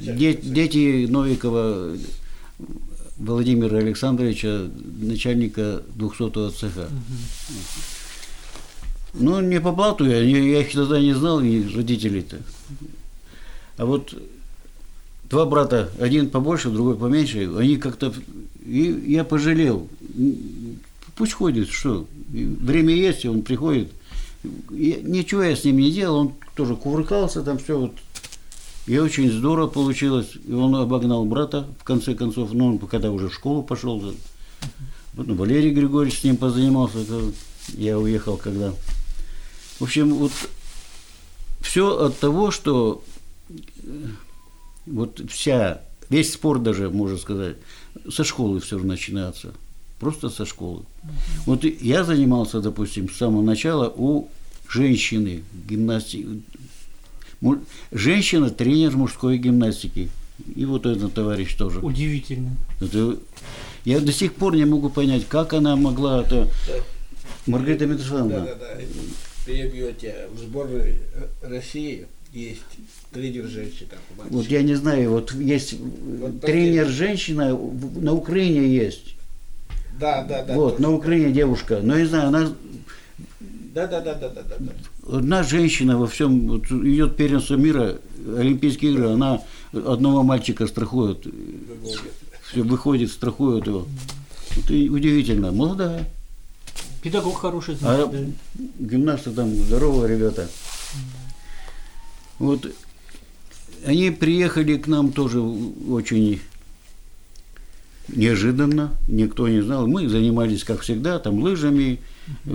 [0.00, 1.96] де- дети Новикова
[3.24, 4.68] Владимира Александровича,
[5.00, 6.88] начальника 200-го цеха.
[9.14, 12.38] Ну, не по блату, я, я их тогда не знал, и родителей-то.
[13.76, 14.14] А вот
[15.30, 18.12] два брата, один побольше, другой поменьше, они как-то...
[18.66, 19.88] И я пожалел.
[21.16, 22.06] Пусть ходит, что?
[22.28, 23.90] Время есть, он приходит.
[24.70, 27.92] И ничего я с ним не делал, он тоже кувыркался там, все вот.
[28.86, 30.32] И очень здорово получилось.
[30.46, 34.02] И он обогнал брата, в конце концов, ну, он когда уже в школу пошел.
[35.14, 37.32] Ну, Валерий Григорьевич с ним позанимался, это
[37.76, 38.72] я уехал когда.
[39.78, 40.32] В общем, вот
[41.60, 43.02] все от того, что
[44.86, 47.56] вот вся, весь спорт даже, можно сказать,
[48.10, 49.54] со школы все начинается.
[49.98, 50.82] Просто со школы.
[51.46, 54.28] Вот я занимался, допустим, с самого начала у
[54.68, 56.42] женщины гимнастики.
[57.92, 60.10] Женщина тренер мужской гимнастики.
[60.56, 61.80] И вот этот товарищ тоже.
[61.80, 62.56] Удивительно.
[62.80, 63.16] Это,
[63.84, 66.48] я до сих пор не могу понять, как она могла это.
[67.46, 68.40] Маргарита Митрофановна.
[68.40, 68.82] Да, да, да.
[69.46, 70.28] Перебьете.
[70.32, 71.00] В сборной
[71.42, 72.62] России есть
[73.12, 73.90] тренер женщина.
[74.30, 79.14] Вот я не знаю, вот есть вот тренер женщина, на Украине есть.
[80.00, 80.54] Да, да, да.
[80.54, 80.88] Вот, точно.
[80.88, 81.80] на Украине девушка.
[81.80, 82.52] Но я не знаю, она
[83.74, 84.72] да, да, да, да, да, да, да.
[85.06, 87.98] Одна женщина во всем, вот, идет первенство мира,
[88.38, 91.26] Олимпийские игры, она одного мальчика страхует,
[92.48, 93.86] все выходит, страхует его.
[94.56, 96.08] Это удивительно, молодая.
[97.02, 98.64] Педагог хороший, значит, а да.
[98.78, 100.48] гимнасты там здоровые ребята.
[102.38, 102.66] Вот
[103.84, 106.40] они приехали к нам тоже очень
[108.08, 109.86] неожиданно, никто не знал.
[109.86, 112.00] Мы занимались, как всегда, там лыжами,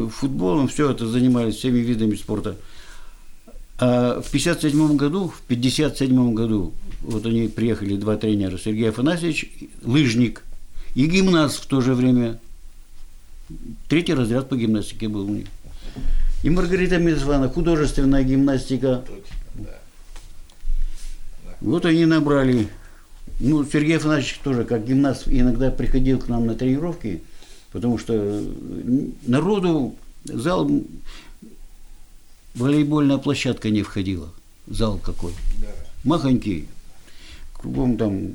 [0.10, 2.56] футболом, все это занимались всеми видами спорта.
[3.78, 9.50] А в 57 году, в 57 году, вот они приехали, два тренера, Сергей Афанасьевич,
[9.84, 10.44] лыжник
[10.96, 12.40] и гимнаст в то же время.
[13.88, 15.48] Третий разряд по гимнастике был у них.
[16.44, 19.04] И Маргарита Митрофановна, художественная гимнастика.
[21.62, 22.70] Вот они набрали.
[23.40, 27.22] Ну, Сергей Афанасьевич тоже, как гимнаст, иногда приходил к нам на тренировки,
[27.72, 28.44] потому что
[29.26, 30.70] народу зал,
[32.56, 34.30] волейбольная площадка не входила,
[34.68, 35.68] зал какой, Да.
[36.04, 36.68] махонький,
[37.54, 38.30] кругом там,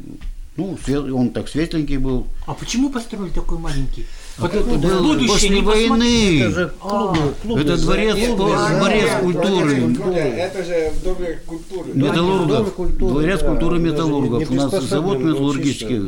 [0.57, 0.79] ну,
[1.15, 2.27] он так светленький был.
[2.47, 4.07] А почему построили такой маленький?
[4.39, 6.41] Вот как это будущее после не войны.
[6.41, 8.45] Это же клубы, А, клубы это за- дворец, клубы
[8.79, 9.81] дворец культуры.
[9.83, 10.15] культуры.
[10.17, 11.93] Это же в Доме культуры.
[11.95, 12.73] Да, Металлургов.
[12.75, 14.51] Культуры, Дворец да, культуры металлургов.
[14.51, 16.01] У нас завод металлургический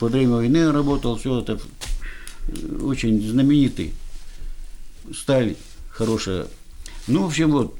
[0.00, 1.58] во время войны работал, все это э,
[2.82, 3.92] очень знаменитый.
[5.12, 5.56] Сталь
[5.90, 6.46] хорошая.
[7.06, 7.74] Ну, в общем, вот.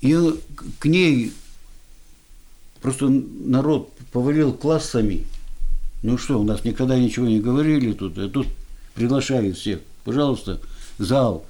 [0.00, 0.16] И
[0.78, 1.32] к- ней
[2.80, 5.26] просто народ повалил классами.
[6.02, 8.46] Ну что, у нас никогда ничего не говорили тут, а тут
[8.94, 9.80] приглашали всех.
[10.04, 10.60] Пожалуйста,
[10.98, 11.44] зал.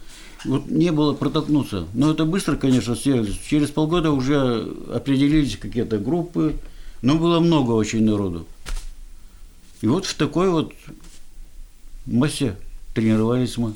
[0.44, 1.86] Вот не было протолкнуться.
[1.94, 3.36] Но это быстро, конечно, сделали.
[3.48, 6.54] Через полгода уже определились какие-то группы,
[7.02, 8.46] но было много очень народу.
[9.80, 10.72] И вот в такой вот
[12.06, 12.56] массе
[12.94, 13.74] тренировались мы.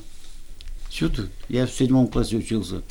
[0.89, 1.29] Все тут.
[1.49, 2.81] Я в седьмом классе учился.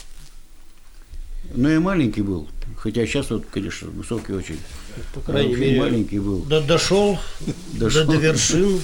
[1.54, 2.48] Но я маленький был.
[2.76, 4.58] Хотя сейчас вот, конечно, высокий очень.
[5.14, 6.38] По крайней мере, маленький был.
[6.40, 7.18] до- дошел,
[7.72, 8.06] Дошел.
[8.06, 8.80] До, до вершин.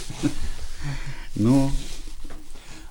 [1.36, 1.70] Ну,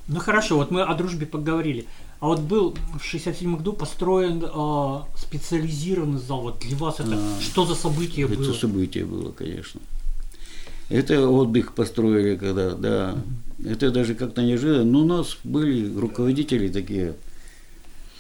[0.07, 1.85] Ну хорошо, вот мы о дружбе поговорили.
[2.19, 6.41] А вот был в 67 году построен а, специализированный зал.
[6.41, 8.53] Вот для вас это А, что за событие это было?
[8.53, 9.79] событие было, конечно.
[10.89, 13.17] Это отдых построили, когда, да.
[13.65, 14.83] Это даже как-то неожиданно.
[14.85, 17.15] Но у нас были руководители такие.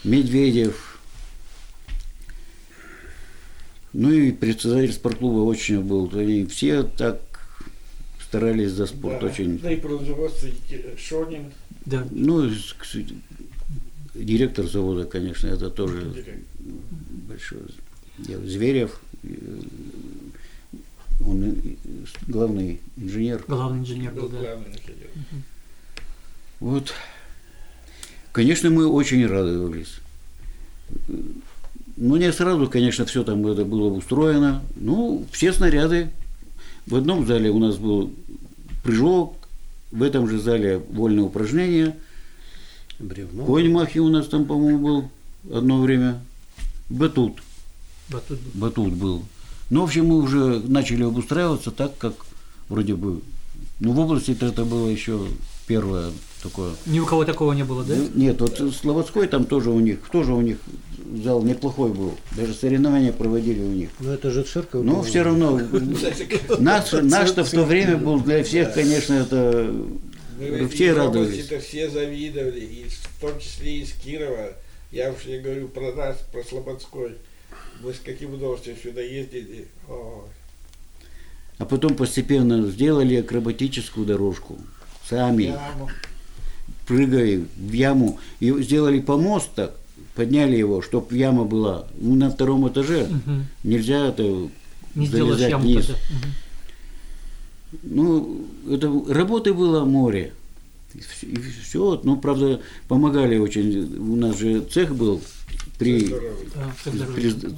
[0.03, 0.99] Медведев.
[3.93, 6.11] Ну и председатель спортклуба очень был.
[6.13, 7.19] Они все так
[8.21, 9.27] старались за спорт Да.
[9.27, 9.57] очень.
[9.59, 10.49] Да и производство
[10.97, 11.51] Шонин.
[11.85, 12.05] Да.
[12.11, 12.49] Ну,
[14.13, 16.13] директор завода, конечно, это тоже
[17.27, 17.61] большое
[18.19, 18.45] дело.
[18.45, 18.99] Зверев,
[21.25, 21.55] он
[22.27, 23.43] главный инженер.
[23.47, 24.39] Главный инженер Был да.
[24.39, 25.09] главный инженер.
[26.59, 26.93] Вот.
[28.31, 29.99] Конечно, мы очень радовались.
[31.97, 34.63] Ну, не сразу, конечно, все там это было устроено.
[34.75, 36.11] Ну, все снаряды.
[36.85, 38.13] В одном зале у нас был
[38.83, 39.35] прыжок,
[39.91, 41.97] в этом же зале вольные упражнения.
[42.99, 43.45] Бревно.
[43.45, 46.21] Конь махи у нас там, по-моему, был одно время.
[46.89, 47.39] Батут.
[48.09, 48.61] Батут был.
[48.61, 49.23] Батут был.
[49.69, 52.13] Ну, в общем, мы уже начали обустраиваться так, как
[52.69, 53.21] вроде бы...
[53.79, 55.19] Ну, в области это было еще
[55.67, 56.71] первое такое.
[56.85, 57.95] Ни у кого такого не было, да?
[57.95, 60.57] Ну, Нет, вот Слободской там тоже у них, тоже у них
[61.23, 62.17] зал неплохой был.
[62.35, 63.89] Даже соревнования проводили у них.
[63.99, 64.83] Но это же церковь.
[64.83, 65.03] Но была.
[65.03, 65.59] все равно
[66.59, 69.73] наш, наш-то в то время был для всех, конечно, это
[70.39, 71.49] Мы все радовались.
[71.63, 74.53] все завидовали, и в том числе из Кирова.
[74.91, 77.17] Я уж не говорю про нас, про Слободской.
[77.83, 79.67] Мы с каким удовольствием сюда ездили.
[79.87, 80.21] Ой.
[81.59, 84.57] А потом постепенно сделали акробатическую дорожку.
[85.09, 85.89] Сами, Яму.
[86.85, 88.19] прыгая в яму.
[88.39, 89.75] И сделали помост так,
[90.15, 91.87] подняли его, чтобы яма была.
[91.99, 93.45] Ну, на втором этаже Мгм.
[93.63, 94.49] нельзя это
[94.95, 95.87] Не залезать яму вниз.
[95.87, 96.01] тогда.
[97.83, 100.33] Ну, это работы было море.
[101.21, 103.97] И все, ну, правда, помогали очень.
[103.97, 105.21] У нас же цех был
[105.77, 106.13] при,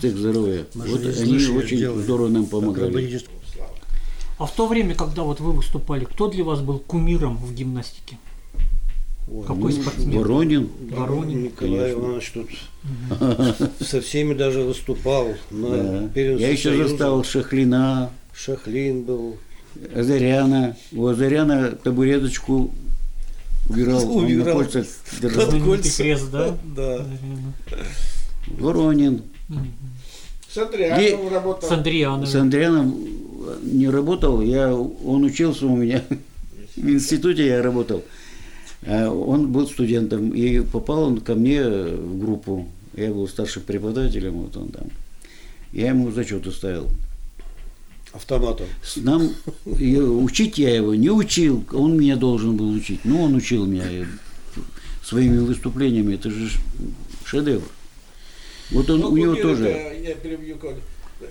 [0.10, 0.66] здоровья.
[0.74, 2.02] Мы Вот они очень делали.
[2.02, 3.22] здорово нам помогали.
[4.38, 8.18] А в то время, когда вот вы выступали, кто для вас был кумиром в гимнастике?
[9.32, 10.18] Ой, Какой Ну, спортсмен?
[10.18, 11.44] Воронин, Воронин.
[11.44, 12.00] Николай конечно.
[12.00, 12.50] Иванович тут
[13.88, 15.36] со всеми даже выступал.
[15.52, 16.08] На да.
[16.10, 19.38] Первенстве Я еще застал Шахлина, Шахлин был.
[19.94, 20.76] Азаряна.
[20.92, 22.72] У Азаряна табуреточку
[23.70, 24.58] убирал, он Убирал.
[24.58, 24.86] кольцах
[25.22, 25.40] держал.
[25.42, 26.04] Под Знаменитый кольца.
[26.04, 26.58] крест, да?
[26.76, 27.06] Да.
[28.48, 29.22] Воронин.
[30.52, 31.70] С Андрианом работал.
[31.70, 32.26] С Андрианом.
[32.26, 32.96] С Андрианом
[33.64, 36.04] не работал, я, он учился у меня
[36.76, 38.04] в институте, я работал.
[38.86, 42.68] А Он был студентом, и попал он ко мне в группу.
[42.96, 44.88] Я был старшим преподавателем, вот он там.
[45.72, 46.88] Я ему зачеты ставил.
[48.14, 48.66] Автоматом.
[48.98, 49.30] Нам
[49.66, 53.02] учить я его не учил, он меня должен был учить.
[53.04, 54.08] Ну, он учил меня
[55.04, 56.16] своими выступлениями.
[56.16, 56.50] Это же
[57.26, 57.64] шедевр.
[58.72, 59.70] Вот он, Ну, у него тоже.
[60.04, 60.58] Я перебью,
[61.22, 61.26] э,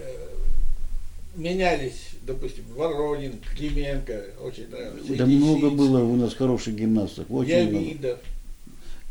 [1.37, 5.17] менялись, допустим, Воронин, Клименко, очень нравился.
[5.17, 7.27] Да много было у нас хороших гимнастов.
[7.29, 7.85] Очень много.
[7.85, 8.19] Явидов.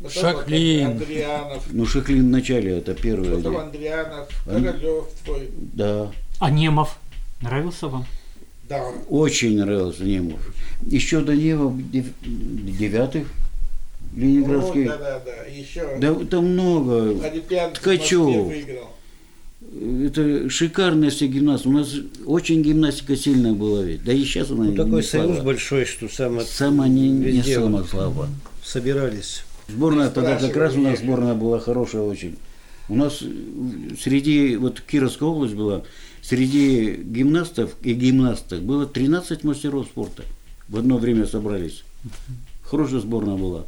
[0.00, 0.86] Потом Шахлин.
[0.86, 1.64] Андрианов.
[1.72, 3.36] Ну, Шахлин в начале, это первое.
[3.36, 5.48] Потом где- Андрианов, Ан- Королев твой.
[5.74, 6.98] Да, А Немов?
[7.40, 8.04] Нравился вам?
[8.68, 8.82] Да.
[9.08, 10.40] очень нравился Немов.
[10.82, 13.26] Еще до Немов дев- девятых
[14.14, 14.84] ленинградский.
[14.86, 15.44] Да, да, да.
[15.50, 17.24] Еще Да там много.
[17.24, 18.52] Олимпиаду в Ткачев.
[20.04, 21.68] Это шикарная все гимнастика.
[21.68, 21.94] У нас
[22.26, 24.04] очень гимнастика сильная была ведь.
[24.04, 25.26] Да и сейчас она Ну, не такой слаба.
[25.28, 28.28] союз большой, что сам Сама не, не сама слаба.
[28.62, 29.44] собирались.
[29.68, 32.36] Сборная Не тогда как раз у нас сборная была хорошая очень.
[32.88, 35.82] У нас э, среди, вот Кировская область была,
[36.22, 40.24] среди гимнастов и гимнасток было 13 мастеров спорта.
[40.68, 41.82] В одно время собрались.
[42.62, 43.64] Хорошая сборная была.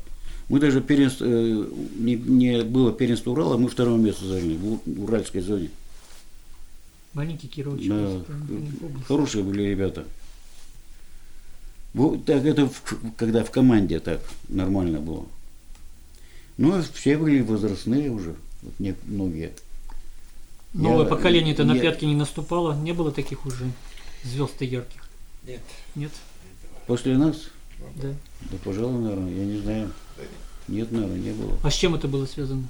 [0.49, 1.65] Мы даже первенство, э,
[1.99, 5.71] не, не было первенство Урала, мы второе место заняли в Уральской зоне.
[7.13, 7.89] Маленький Кирович.
[7.89, 8.23] Да,
[9.07, 10.05] хорошие были ребята.
[11.93, 12.83] Вот так это в-
[13.17, 15.27] когда в команде так нормально было.
[16.57, 19.53] Ну, все были возрастные уже, вот не- многие.
[20.73, 22.75] Новое Я- поколение-то на пятки не наступало?
[22.75, 23.71] Не было таких уже
[24.23, 25.03] звезд ярких?
[25.47, 25.61] Нет.
[25.95, 26.13] Нет?
[26.87, 27.37] После нас?
[27.97, 28.09] Да.
[28.43, 29.91] Да, пожалуй, наверное, я не знаю.
[30.69, 31.59] Нет, наверное, не было.
[31.65, 32.65] А с чем это было связано?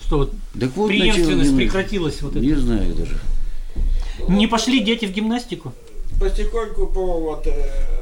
[0.00, 2.60] Что вот Так вот, преемственность прекратилась вот Не это?
[2.60, 3.18] знаю даже.
[4.28, 5.72] Не пошли дети в гимнастику?
[6.18, 7.99] Потихоньку по вот э,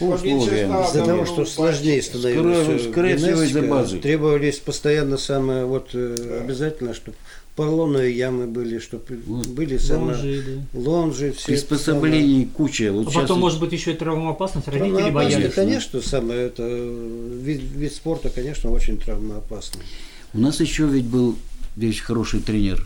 [0.00, 0.82] условиям.
[0.84, 2.82] Из-за того, что сложнее становилось.
[2.82, 4.02] Из-за гимнастика.
[4.02, 7.16] Требовались постоянно самое, вот э, обязательно, чтобы
[7.56, 9.46] поролоновые ямы были, чтобы Вот.
[9.46, 10.80] были самые Лонжи, да.
[10.80, 11.46] лонжи, все.
[11.46, 12.90] Приспособлений куча.
[12.92, 14.66] Вот А сейчас потом, может быть, еще и травмоопасность.
[14.66, 15.54] самое- Родители боялись.
[15.54, 19.82] конечно, самое это э, вид, вид спорта, конечно, очень травмоопасный.
[20.32, 21.36] У нас еще ведь был
[21.76, 22.84] здесь хороший тренер.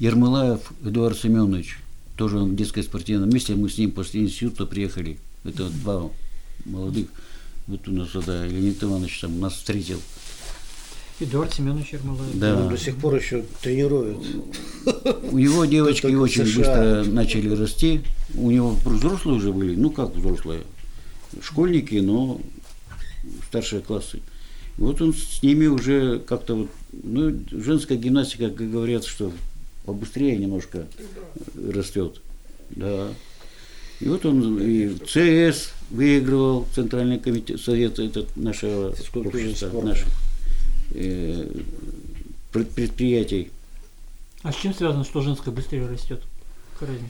[0.00, 1.78] Ермолаев Эдуард Семенович.
[2.16, 3.54] Тоже он в детской спортивном месте.
[3.54, 5.18] Мы с ним после института приехали.
[5.44, 6.10] Это два
[6.64, 7.08] молодых.
[7.66, 10.00] Вот у нас тогда Леонид Иванович там нас встретил.
[11.20, 12.38] Эдуард Семенович Ермолаев.
[12.38, 12.56] Да.
[12.56, 14.18] Он до сих пор еще тренирует.
[15.30, 16.56] У него девочки очень США.
[16.56, 18.00] быстро начали расти.
[18.34, 20.62] У него взрослые уже были, ну как взрослые,
[21.40, 22.40] школьники, но
[23.48, 24.20] старшие классы.
[24.76, 29.32] Вот он с ними уже как-то вот, ну, женская гимнастика, как говорят, что
[29.84, 30.86] побыстрее немножко
[31.54, 32.20] растет.
[32.70, 33.08] Да.
[34.00, 40.08] И вот он и в ЦС выигрывал, Центральный комитет, совет этот нашего общества, наших
[40.92, 41.48] э,
[42.52, 43.50] пред- предприятий.
[44.42, 46.20] А с чем связано, что женская быстрее растет?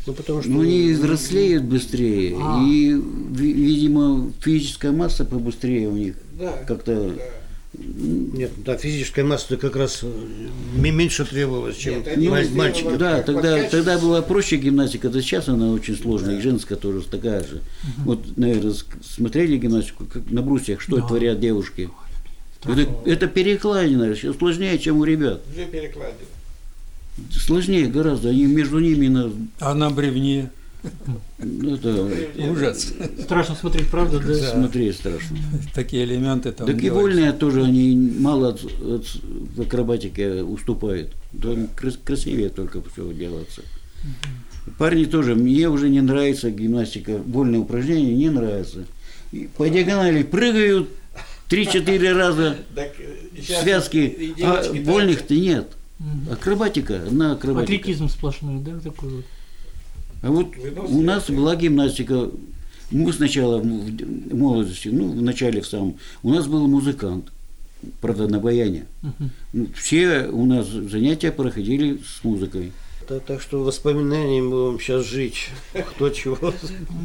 [0.06, 0.50] Ну, потому что...
[0.50, 2.62] Ну, они взрослеют быстрее, А.
[2.62, 6.52] и, ви- видимо, физическая масса побыстрее у них Да.
[6.68, 7.10] как-то.
[7.16, 7.22] Да.
[7.76, 10.08] Нет, да, физическая масса как раз э,
[10.76, 12.96] меньше требовалась, чем Нет, мальчики.
[12.96, 17.40] Да, тогда, тогда была проще гимнастика, да сейчас она очень сложная, и женская тоже такая
[17.42, 17.62] же.
[18.04, 21.06] Вот, наверное, смотрели гимнастику, как на брусьях, что Да.
[21.06, 21.90] творят девушки.
[22.64, 25.42] Это, это перекладина, сложнее, чем у ребят.
[25.52, 26.18] Две перекладины.
[27.30, 30.50] Сложнее гораздо, они между ними на, А на бревне
[31.38, 32.08] ну, это
[32.50, 32.92] ужас.
[33.22, 34.38] Страшно смотреть, правда, да?
[34.38, 34.50] Да.
[34.52, 35.36] смотреть страшно.
[35.74, 36.66] Такие элементы там.
[36.66, 37.00] Так и делать.
[37.00, 39.20] вольные тоже они мало от, от-
[39.56, 41.12] в акробатике уступают.
[41.40, 43.62] Там крас- красивее только все делается.
[44.78, 48.84] Парни тоже, мне уже не нравится гимнастика, вольные упражнения не нравятся.
[49.32, 50.88] И По диагонали прыгают
[51.50, 52.88] 3-4 раза э,
[53.42, 55.68] связки, и а вольных-то нет.
[56.30, 57.74] Акробатика, одна акробатика.
[57.74, 59.24] Атлетизм сплошной, да, такой вот.
[60.24, 60.56] А вот
[60.88, 62.30] у нас была гимнастика.
[62.90, 67.30] Мы сначала в молодости, ну, в начале в самом, у нас был музыкант.
[68.00, 68.86] правда, на баяне.
[69.52, 72.72] Ну, Все у нас занятия проходили с музыкой.
[73.06, 75.50] Так, так что воспоминаниями будем сейчас жить.
[75.74, 76.54] Кто чего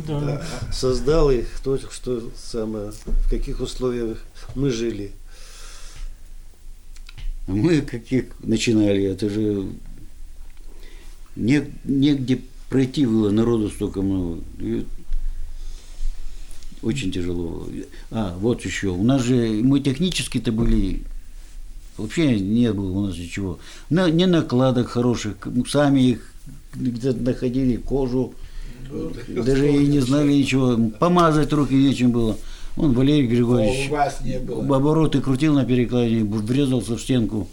[0.08, 0.42] Да.
[0.72, 4.24] создал и кто что самое, в каких условиях
[4.56, 5.12] мы жили.
[7.48, 9.66] А Мы каких начинали, это же
[11.36, 14.42] не, негде пройти было, народу столько много.
[14.60, 14.86] И
[16.82, 17.68] очень тяжело.
[18.12, 18.90] А, вот еще.
[18.90, 21.02] У нас же, мы технически-то были,
[21.98, 23.60] вообще не было у нас ничего.
[23.90, 25.36] На, не накладок хороших,
[25.68, 26.34] сами их
[26.76, 28.34] где-то находили, кожу,
[29.28, 30.78] даже и не знали ничего.
[31.00, 32.38] Помазать руки нечем было.
[32.78, 34.64] Он Валерий О, Григорьевич у вас не было.
[34.78, 37.48] обороты крутил на перекладине, врезался в стенку.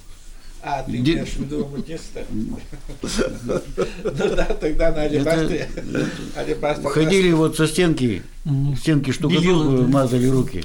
[0.68, 2.24] А, ты Где- имеешь в виду аматиста?
[2.32, 2.58] Ну
[4.36, 5.68] да, тогда на алебастре.
[6.90, 8.22] Ходили вот со стенки,
[8.76, 10.64] стенки штукатурку мазали руки,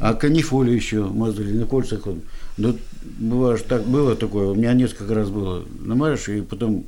[0.00, 2.06] а канифолию еще мазали на кольцах.
[2.06, 2.22] Он.
[2.56, 2.78] Ну,
[3.18, 5.64] бывает, так было такое, у меня несколько раз было.
[5.80, 6.86] Намажешь, и потом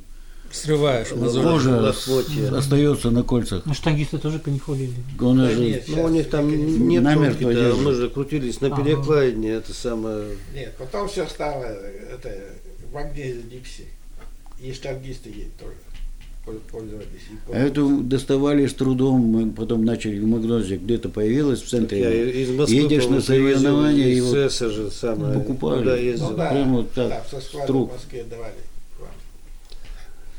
[0.51, 1.43] Срываешь мозоль.
[1.43, 1.93] кожа
[2.57, 3.63] остается на кольцах.
[3.65, 4.93] Ну, штангисты тоже канифолили.
[5.19, 5.83] Он Да же нет.
[5.87, 6.49] Ну, у них там
[6.87, 7.81] нет Намертво да, держит.
[7.81, 10.35] мы же крутились на перекладине, это самое...
[10.53, 12.31] Нет, потом все стало это,
[12.91, 13.85] в огне Дикси.
[14.61, 15.73] И штангисты ей тоже
[16.71, 17.05] пользовались.
[17.51, 22.41] а эту доставали с трудом, мы потом начали в Магнозе, где-то появилась в Я центре.
[22.43, 25.39] из Москвы, Едешь на соревнования и вот же самое.
[25.39, 25.83] покупали.
[25.83, 26.35] Ну ездил.
[26.35, 27.91] да, прямо вот так, да, струк.
[27.91, 28.53] в Москве давали.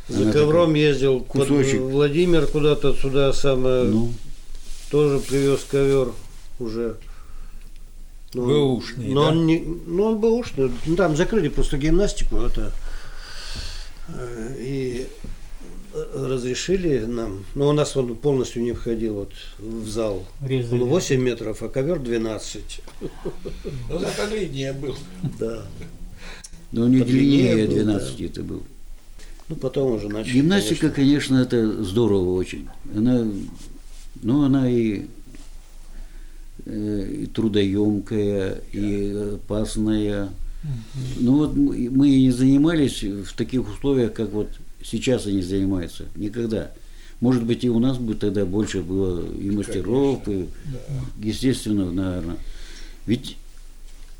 [0.09, 1.81] За Она ковром ездил под кусочек.
[1.81, 3.85] Владимир куда-то сюда самое.
[3.85, 4.12] Ну,
[4.91, 6.12] Тоже привез ковер
[6.59, 6.97] уже.
[8.35, 9.29] Ну, Бэушный, но да?
[9.29, 10.71] он не, ну, он бэушный.
[10.87, 12.38] Ну, там закрыли просто гимнастику.
[12.38, 12.73] Это,
[14.09, 15.07] э, и
[16.15, 17.45] разрешили нам.
[17.55, 20.25] Но у нас он полностью не входил вот в зал.
[20.41, 20.81] Резали.
[20.81, 22.81] Он 8 метров, а ковер 12.
[23.01, 24.97] Ну, зато линия был.
[25.38, 25.62] Да.
[26.73, 28.62] но не длиннее был, 12 это был.
[29.48, 30.35] Ну, потом уже начали.
[30.35, 31.37] Гимнастика, конечно.
[31.37, 32.68] конечно, это здорово очень.
[32.94, 33.26] Она,
[34.22, 35.07] ну, она и,
[36.64, 40.31] э, и трудоемкая, и опасная.
[41.18, 44.48] Ну вот мы мы и не занимались в таких условиях, как вот
[44.83, 46.05] сейчас они занимаются.
[46.14, 46.70] Никогда.
[47.20, 50.48] Может быть, и у нас бы тогда больше было и мастеров, и,
[51.20, 52.37] естественно, наверное.
[53.07, 53.37] Ведь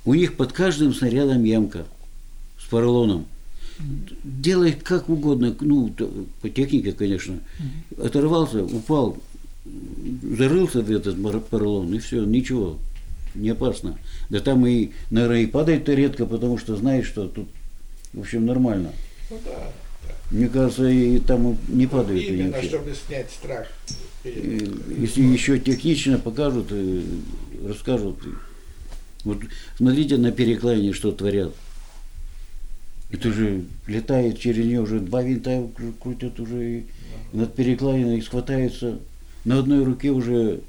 [0.05, 1.85] у них под каждым снарядом ямка
[2.61, 3.27] с поролоном.
[4.25, 5.93] Делай как угодно, ну,
[6.41, 7.41] по технике, конечно.
[8.03, 9.19] Оторвался, упал,
[10.37, 11.17] зарылся в этот
[11.49, 12.79] поролон, и все, ничего,
[13.35, 13.99] не опасно.
[14.31, 17.49] Да там и, наверное, и падает-то редко, потому что знаешь, что тут,
[18.13, 18.93] в общем, нормально.
[19.31, 19.73] Ну да.
[20.31, 22.69] Мне кажется, и там не падают они Именно, вообще.
[22.69, 23.69] чтобы снять страх.
[24.25, 27.05] Если еще технично покажут, и
[27.67, 28.17] расскажут.
[29.25, 29.39] Вот
[29.77, 31.53] смотрите на перекладине, что творят.
[33.13, 36.87] Это же летает через нее уже два винта кру- крутят уже и
[37.33, 38.99] над перекладиной их схватаются.
[39.45, 40.61] На одной руке уже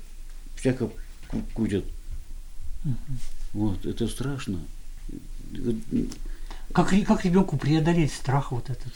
[0.55, 0.89] всяко
[1.31, 1.85] кру- крутят.
[3.53, 4.59] Вот, это страшно.
[6.73, 8.93] Как, как ребенку преодолеть страх вот этот?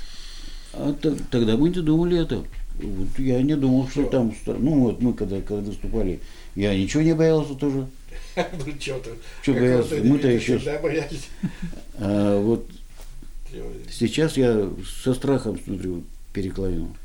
[0.74, 2.44] А т- тогда мы не думали это.
[2.82, 4.34] Вот я не думал, что там...
[4.46, 6.20] Ну вот мы когда, когда выступали,
[6.56, 7.88] я ничего не боялся тоже.
[8.36, 9.10] Ну, что ты.
[9.46, 9.96] Какого-то боялся?
[10.04, 10.60] Мы-то еще-.
[12.00, 12.70] А вот?
[13.92, 14.70] Сейчас я
[15.04, 16.96] со страхом смотрю перекладину.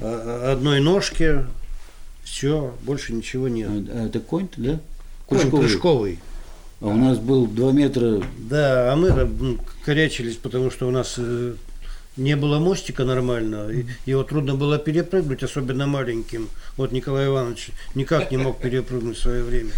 [0.00, 1.44] А- а- Одной ножки,
[2.24, 3.68] все, больше ничего нет.
[3.70, 4.80] А, а это конь-то, да?
[5.26, 5.62] Конь Кружковый.
[5.68, 6.18] прыжковый.
[6.80, 8.22] А у нас был 2 метра.
[8.38, 11.54] Да, а мы м, корячились, потому что у нас э,
[12.16, 16.48] не было мостика нормального, и его трудно было перепрыгнуть, особенно маленьким.
[16.76, 19.70] Вот Николай Иванович никак не мог перепрыгнуть в свое время.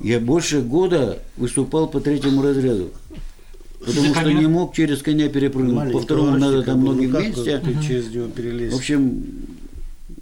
[0.00, 2.90] Я больше года выступал по третьему разряду.
[3.86, 5.92] Потому что не мог через коня перепрыгнуть.
[5.92, 7.60] По второму надо там ноги ну как вместе.
[7.86, 8.76] через него В перелезть.
[8.76, 9.24] общем,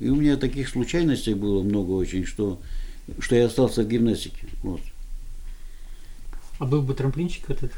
[0.00, 2.60] и у меня таких случайностей было много очень, что,
[3.20, 4.46] что я остался в гимнастике.
[4.62, 4.80] Вот.
[6.58, 7.72] А был бы трамплинчик этот?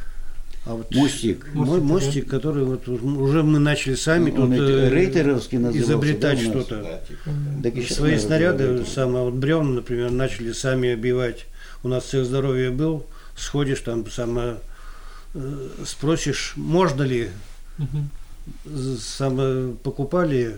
[0.66, 1.47] А вот Мостик.
[1.53, 6.45] Мостик, мостик, который вот уже мы начали сами Он тут э, рейтеровский назывался, изобретать да,
[6.45, 7.01] что-то.
[7.62, 7.82] Да, типа.
[7.87, 11.45] Щас, Свои снаряды, самое вот бревна, например, начали сами обивать.
[11.82, 13.05] У нас цель здоровья был,
[13.37, 14.57] сходишь там, самое,
[15.85, 17.30] спросишь, можно ли,
[18.64, 20.57] з- самое, покупали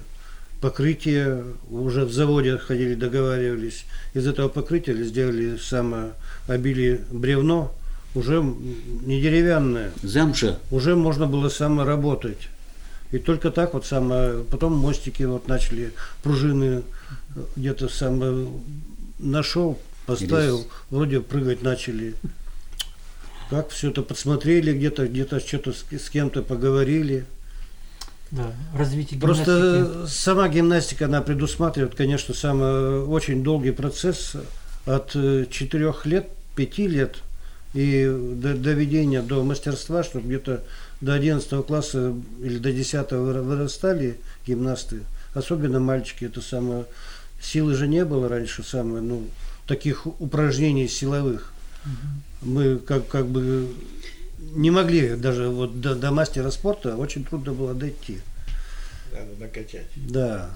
[0.61, 3.85] покрытие, уже в заводе ходили, договаривались.
[4.15, 6.13] Из этого покрытия сделали самое,
[6.49, 7.73] обили бревно,
[8.15, 10.59] уже не деревянное, Замша.
[10.71, 12.49] уже можно было само работать.
[13.13, 16.83] И только так вот самое, потом мостики вот начали, пружины
[17.37, 18.49] э, где-то самое
[19.19, 22.15] нашел, поставил, вроде прыгать начали.
[23.51, 27.25] Как все это подсмотрели, где-то где-то что-то с, с кем-то поговорили.
[28.31, 29.45] Да, развитие гимнастики.
[29.47, 34.33] Просто сама гимнастика, она предусматривает, конечно, сам э, очень долгий процесс
[34.85, 37.17] от 4 лет, 5 лет
[37.75, 40.65] и до доведения до мастерства, чтобы где-то
[41.01, 45.03] до 11 класса или до 10 вырастали гимнасты,
[45.35, 46.87] особенно мальчики, это самое,
[47.41, 49.27] силы же не было раньше, самое, ну,
[49.67, 51.53] таких упражнений силовых.
[52.43, 53.69] Мы как, как бы
[54.55, 58.19] не могли даже вот до, до мастера спорта, очень трудно было дойти.
[59.13, 59.87] Надо накачать.
[59.97, 60.51] Да.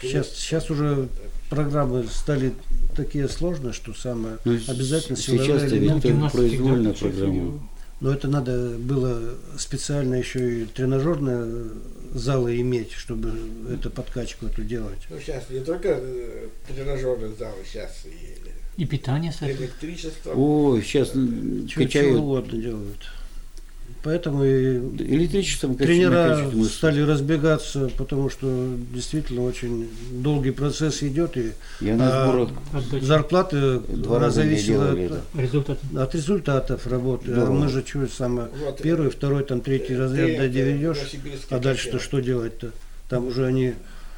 [0.00, 1.08] Сейчас, сейчас уже
[1.48, 2.52] программы стали
[2.94, 6.08] такие сложные, что самое Ну, обязательно с- силовые сейчас-то ведь элементы.
[6.08, 7.68] это гимнастики, произвольная программа.
[8.00, 11.70] Но это надо было специально еще и тренажерные
[12.14, 13.32] залы иметь, чтобы
[13.72, 14.98] эту подкачку эту делать.
[15.08, 18.36] Ну, сейчас не только э, тренажерные залы, сейчас и
[18.76, 19.52] И питание, кстати.
[19.56, 20.32] электричество.
[20.34, 22.98] О, сейчас Чего, чего качают угодно делают.
[24.02, 31.96] Поэтому и электричеством тренера стали разбегаться, потому что действительно очень долгий процесс идет, и Я
[31.96, 32.48] на а,
[33.00, 35.20] зарплата два раза зависела от.
[35.34, 35.78] Результат.
[35.96, 37.30] от результатов работы.
[37.32, 37.52] А Здорово.
[37.54, 40.98] мы же что самое Вот, первый, второй, там третий э, разряд да, э, доведешь,
[41.50, 42.70] а дальше-то что делать-то?
[43.08, 43.72] Там уже они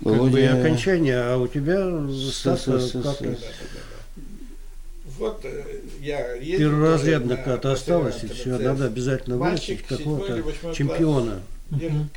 [0.04, 1.88] как бы и Володя- окончание, а у тебя
[2.30, 5.07] ставка С- с- с- как с- Да, да, да, да.
[5.18, 10.44] Вот э, я ездил перворазрядно тоже на какая-то осталась, и все, надо обязательно вырастить какого-то
[10.72, 11.42] чемпиона.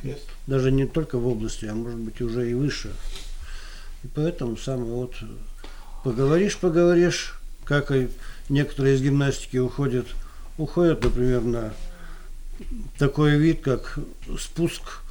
[0.02, 0.22] Крест.
[0.48, 2.92] даже не только в области, а может быть уже и выше.
[4.04, 5.16] И поэтому самое вот
[6.04, 7.36] поговоришь, поговоришь,
[7.66, 8.10] как и
[8.50, 10.08] некоторые из гимнастики уходят,
[10.58, 11.74] уходят, например, на
[12.98, 14.00] такой вид, как
[14.40, 15.02] спуск,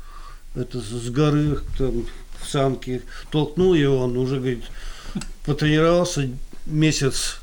[0.54, 2.06] это с горы, там,
[2.40, 4.64] в санки, толкнул его, он уже, говорит,
[5.44, 6.30] потренировался
[6.66, 7.40] месяц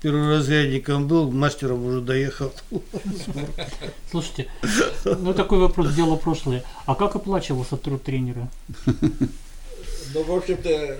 [0.00, 2.52] перворазрядником был, мастером уже доехал.
[4.10, 4.48] Слушайте,
[5.04, 6.62] ну такой вопрос, дело прошлое.
[6.86, 8.48] А как оплачивался труд тренера?
[10.14, 10.96] Ну, в общем-то,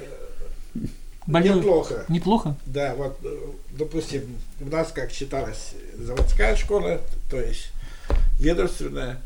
[1.27, 2.05] Болел- неплохо.
[2.09, 2.57] Неплохо?
[2.67, 3.37] Да, вот, э,
[3.71, 7.71] допустим, у нас, как считалась заводская школа, то есть
[8.39, 9.21] ведомственная,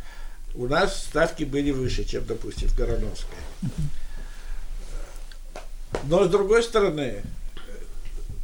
[0.55, 3.37] у нас ставки были выше, чем, допустим, в Гороновской.
[6.05, 7.23] Но, с другой стороны,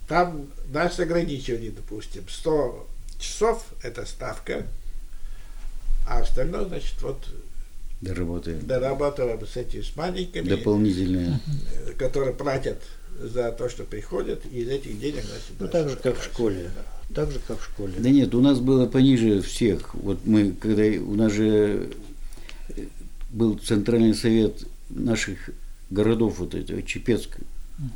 [0.09, 2.87] там нас ограничивали, допустим, 100
[3.19, 4.67] часов– это ставка,
[6.09, 7.19] а остальное, значит, вот
[8.01, 8.67] Доработаем.
[8.67, 11.41] дорабатываем с этими, с маленькими, Дополнительные.
[11.87, 12.81] э, которые платят
[13.21, 16.25] за то, что приходят, и из этих денег, значит, Ну, дальше так же, как в
[16.25, 16.71] школе.
[16.75, 16.83] Да.
[17.25, 17.95] Так же, как в школе.
[17.99, 19.95] Да нет, у нас было пониже всех.
[19.95, 21.91] Вот мы, когда у нас же
[22.69, 22.85] э,
[23.31, 25.51] был центральный совет наших
[25.91, 27.37] городов, вот этого Чепецк,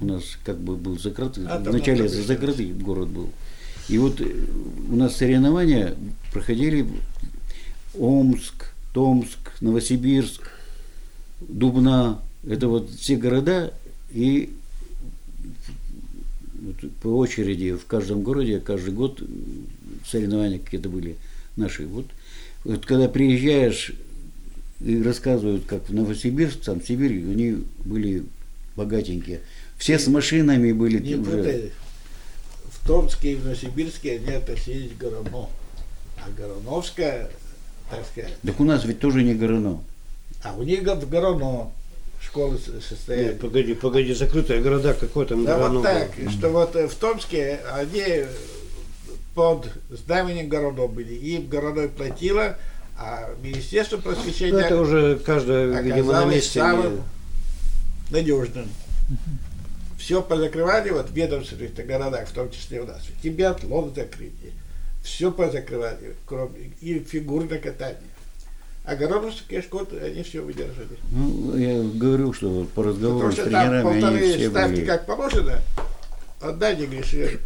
[0.00, 3.30] у нас как бы был закрытый, А, вначале закрытый город был.
[3.88, 4.26] И вот э,
[4.90, 5.94] у нас соревнования
[6.32, 6.86] проходили
[7.94, 10.48] Омск, Томск, Новосибирск,
[11.40, 12.20] Дубна.
[12.46, 13.72] Это вот все города,
[14.12, 14.52] и
[17.02, 19.22] по очереди в каждом городе, каждый год
[20.08, 21.16] соревнования какие-то были
[21.56, 21.86] наши.
[21.86, 22.06] Вот,
[22.64, 23.92] вот когда приезжаешь
[24.80, 28.24] и рассказывают, как в Новосибирск, там Сибирь, они были
[28.76, 29.40] богатенькие.
[29.82, 31.38] Все с машинами были Не уже.
[31.38, 31.72] путай.
[32.70, 35.48] В Томске и в Новосибирске они относились к Гороно.
[36.24, 37.28] А Гороновская,
[37.90, 39.82] так сказать, Так у нас ведь тоже не Горно.
[40.44, 41.72] а у них в Гороно
[42.20, 43.40] школы с- Нет, состоят.
[43.40, 45.82] погоди, погоди, закрытые города, какой там Да Гороно вот был?
[45.82, 48.26] так, что вот э, в Томске они
[49.34, 51.12] под знаменем Гороно были.
[51.14, 52.56] Им Гороно платило,
[52.96, 56.60] а Министерство Ну, просвещения это уже каждое, видимо, на месте.
[56.60, 57.02] самым
[58.12, 58.68] надежным.
[60.02, 63.02] Все позакрывали вот в ведомственных городах, в том числе у нас.
[63.22, 64.52] Биатлон закрыли.
[65.00, 68.00] Все позакрывали, кроме и фигурное катание.
[68.84, 70.98] А городовские школы, они все выдержали.
[71.12, 74.84] Ну, я говорю, что по разговору Потому с там тренерами они все ставки были.
[74.86, 75.58] как положено,
[76.40, 77.38] отдай не греши.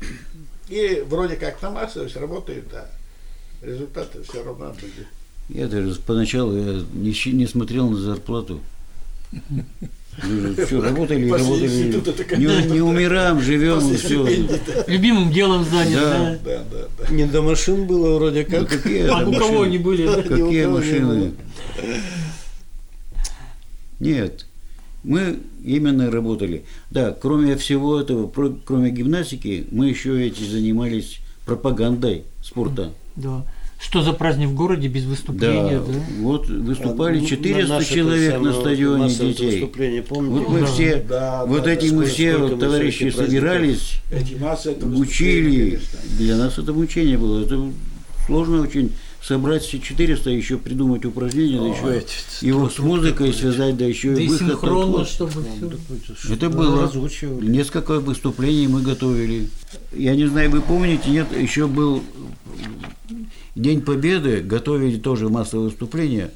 [0.70, 2.88] И вроде как на массовость работает, а
[3.60, 5.06] результаты все равно были.
[5.50, 8.62] Я даже поначалу я не, не смотрел на зарплату.
[10.66, 12.36] Что, работали, После работали.
[12.38, 14.26] Не, не умираем, живем, После все.
[14.86, 16.38] Любимым делом занят, Да.
[16.44, 16.64] да.
[16.98, 17.12] Да.
[17.14, 18.68] Не до машин было вроде Ну, как.
[18.68, 19.64] какие А у кого машины?
[19.66, 20.06] они были?
[20.06, 20.22] да?
[20.22, 21.32] Какие машины?
[24.00, 24.46] Нет.
[25.04, 26.64] Мы именно работали.
[26.90, 28.30] Да, кроме всего этого,
[28.64, 32.92] кроме гимнастики, мы еще эти занимались пропагандой спорта.
[33.14, 33.44] Да.
[33.78, 35.92] Что за праздник в городе без Да, выступления, да?
[36.20, 39.50] вот выступали На- 400 наше человек это на стадионе детей.
[39.60, 40.34] выступление, помните?
[40.44, 40.66] Вот мы Да.
[40.66, 41.96] все, Да, вот да, эти да.
[41.96, 45.78] мы все вот, мы товарищи собирались, Эти массы это учили.
[46.18, 47.42] Для нас это мучение было.
[47.44, 47.70] Это
[48.26, 53.76] сложно очень собрать все 400, еще придумать упражнения, да еще эти его с музыкой связать,
[53.76, 54.48] да еще Да и выход.
[54.48, 56.32] синхронно, чтобы все.
[56.32, 57.46] Это было разучивали.
[57.50, 59.48] несколько выступлений мы готовили.
[59.92, 62.02] Я не знаю, вы помните, нет, еще был
[63.56, 66.30] День Победы, готовили тоже массовое выступление.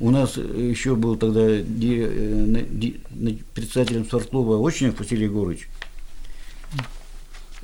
[0.00, 2.44] У нас еще был тогда э,
[3.54, 5.68] председателем спортклуба Очнев Василий Егорович.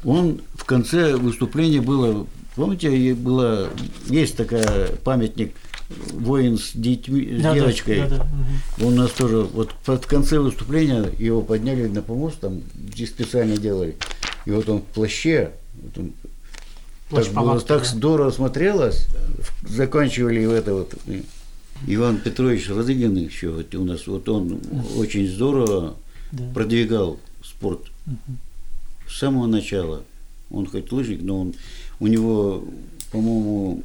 [0.04, 3.70] Он в конце выступления было, помните, и была,
[4.08, 5.54] есть такая памятник
[6.12, 8.02] воин с, детьми, Да, девочкой.
[8.02, 8.86] да, да, мгм.
[8.86, 13.56] Он у нас тоже, вот под конце выступления его подняли на помост, там где специально
[13.56, 13.96] делали.
[14.46, 16.12] И вот он в плаще, вот он
[17.10, 17.88] Плащ так, было, так да.
[17.88, 19.06] здорово смотрелось,
[19.68, 20.94] заканчивали в это вот.
[21.06, 21.24] и
[21.86, 24.60] Иван Петрович Радыгин еще вот у нас, вот он
[24.96, 25.96] очень здорово
[26.32, 26.44] Да.
[26.54, 27.80] продвигал спорт
[29.08, 30.04] с самого начала.
[30.50, 31.54] Он хоть лыжник, но он,
[32.00, 32.64] у него,
[33.12, 33.82] по-моему,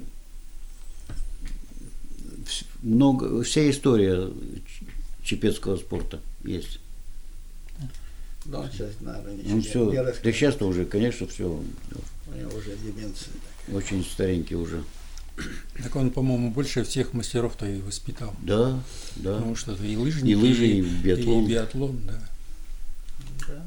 [2.83, 4.29] много, вся история
[5.23, 6.79] чепецкого спорта есть.
[8.45, 11.59] Но он сейчас, наверное, ничего не- все, да сейчас-то уже, конечно, все,
[12.35, 13.29] У него уже деменция.
[13.65, 13.77] такая.
[13.77, 14.83] очень старенький уже.
[15.83, 18.33] Так он, по-моему, больше всех мастеров-то и воспитал.
[18.41, 18.81] Да,
[19.17, 19.35] да.
[19.35, 21.45] Потому что и лыжники, И лыжи, и биатлон.
[21.45, 23.63] И биатлон, да.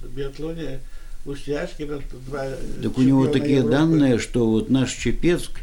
[0.00, 0.80] В биатлоне
[1.24, 2.46] Устяшкина два
[2.82, 3.72] Так у него такие Европы.
[3.72, 5.60] данные, что вот наш Чепецк,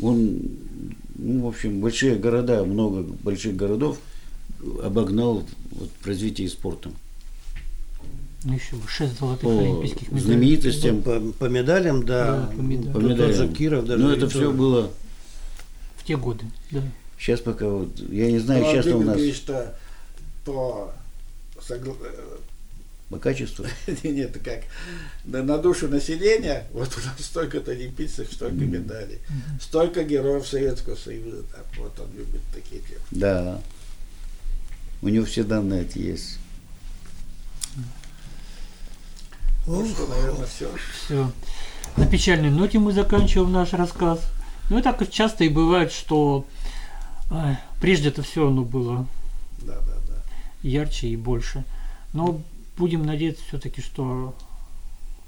[0.00, 0.38] он,
[1.16, 3.98] ну, в общем, большие города, много больших городов
[4.82, 6.90] обогнал вот, в развитии спорта.
[8.44, 10.20] Ну еще шесть золотых По олимпийских медалей.
[10.24, 12.36] знаменитостям, По, по медалям, да.
[12.42, 12.92] Да, по медалям.
[12.92, 13.32] по Тот медалям.
[13.36, 14.02] же Киров даже.
[14.02, 14.90] Но это все было,
[15.96, 16.82] В те годы, да.
[17.18, 19.74] сейчас пока вот, я не знаю, сейчас у Владимир нас что
[20.44, 20.92] по
[21.60, 21.96] согла-
[23.10, 23.64] по качеству.
[24.04, 24.60] Нет, как
[25.24, 29.18] на, на душу населения, вот у нас столько-то олимпийцев, столько медалей,
[29.60, 33.00] столько героев Советского Союза, там, вот он любит такие темы.
[33.10, 33.60] Да.
[35.02, 36.38] У него все данные эти есть.
[39.68, 40.70] Ну что, наверное, все.
[41.04, 41.30] Все.
[41.98, 44.20] На печальной ноте мы заканчиваем наш рассказ.
[44.70, 46.46] Ну и так часто и бывает, что
[47.30, 49.06] ай, прежде это все оно было
[49.60, 50.14] Да, да, да.
[50.62, 51.64] ярче и больше.
[52.14, 52.40] Но
[52.78, 54.34] будем надеяться все-таки, что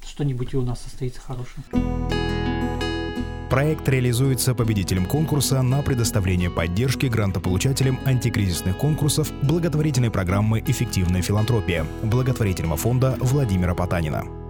[0.07, 1.63] что-нибудь и у нас состоится хорошее.
[3.51, 12.77] Проект реализуется победителем конкурса на предоставление поддержки грантополучателям антикризисных конкурсов благотворительной программы «Эффективная филантропия» благотворительного
[12.77, 14.40] фонда Владимира Потанина.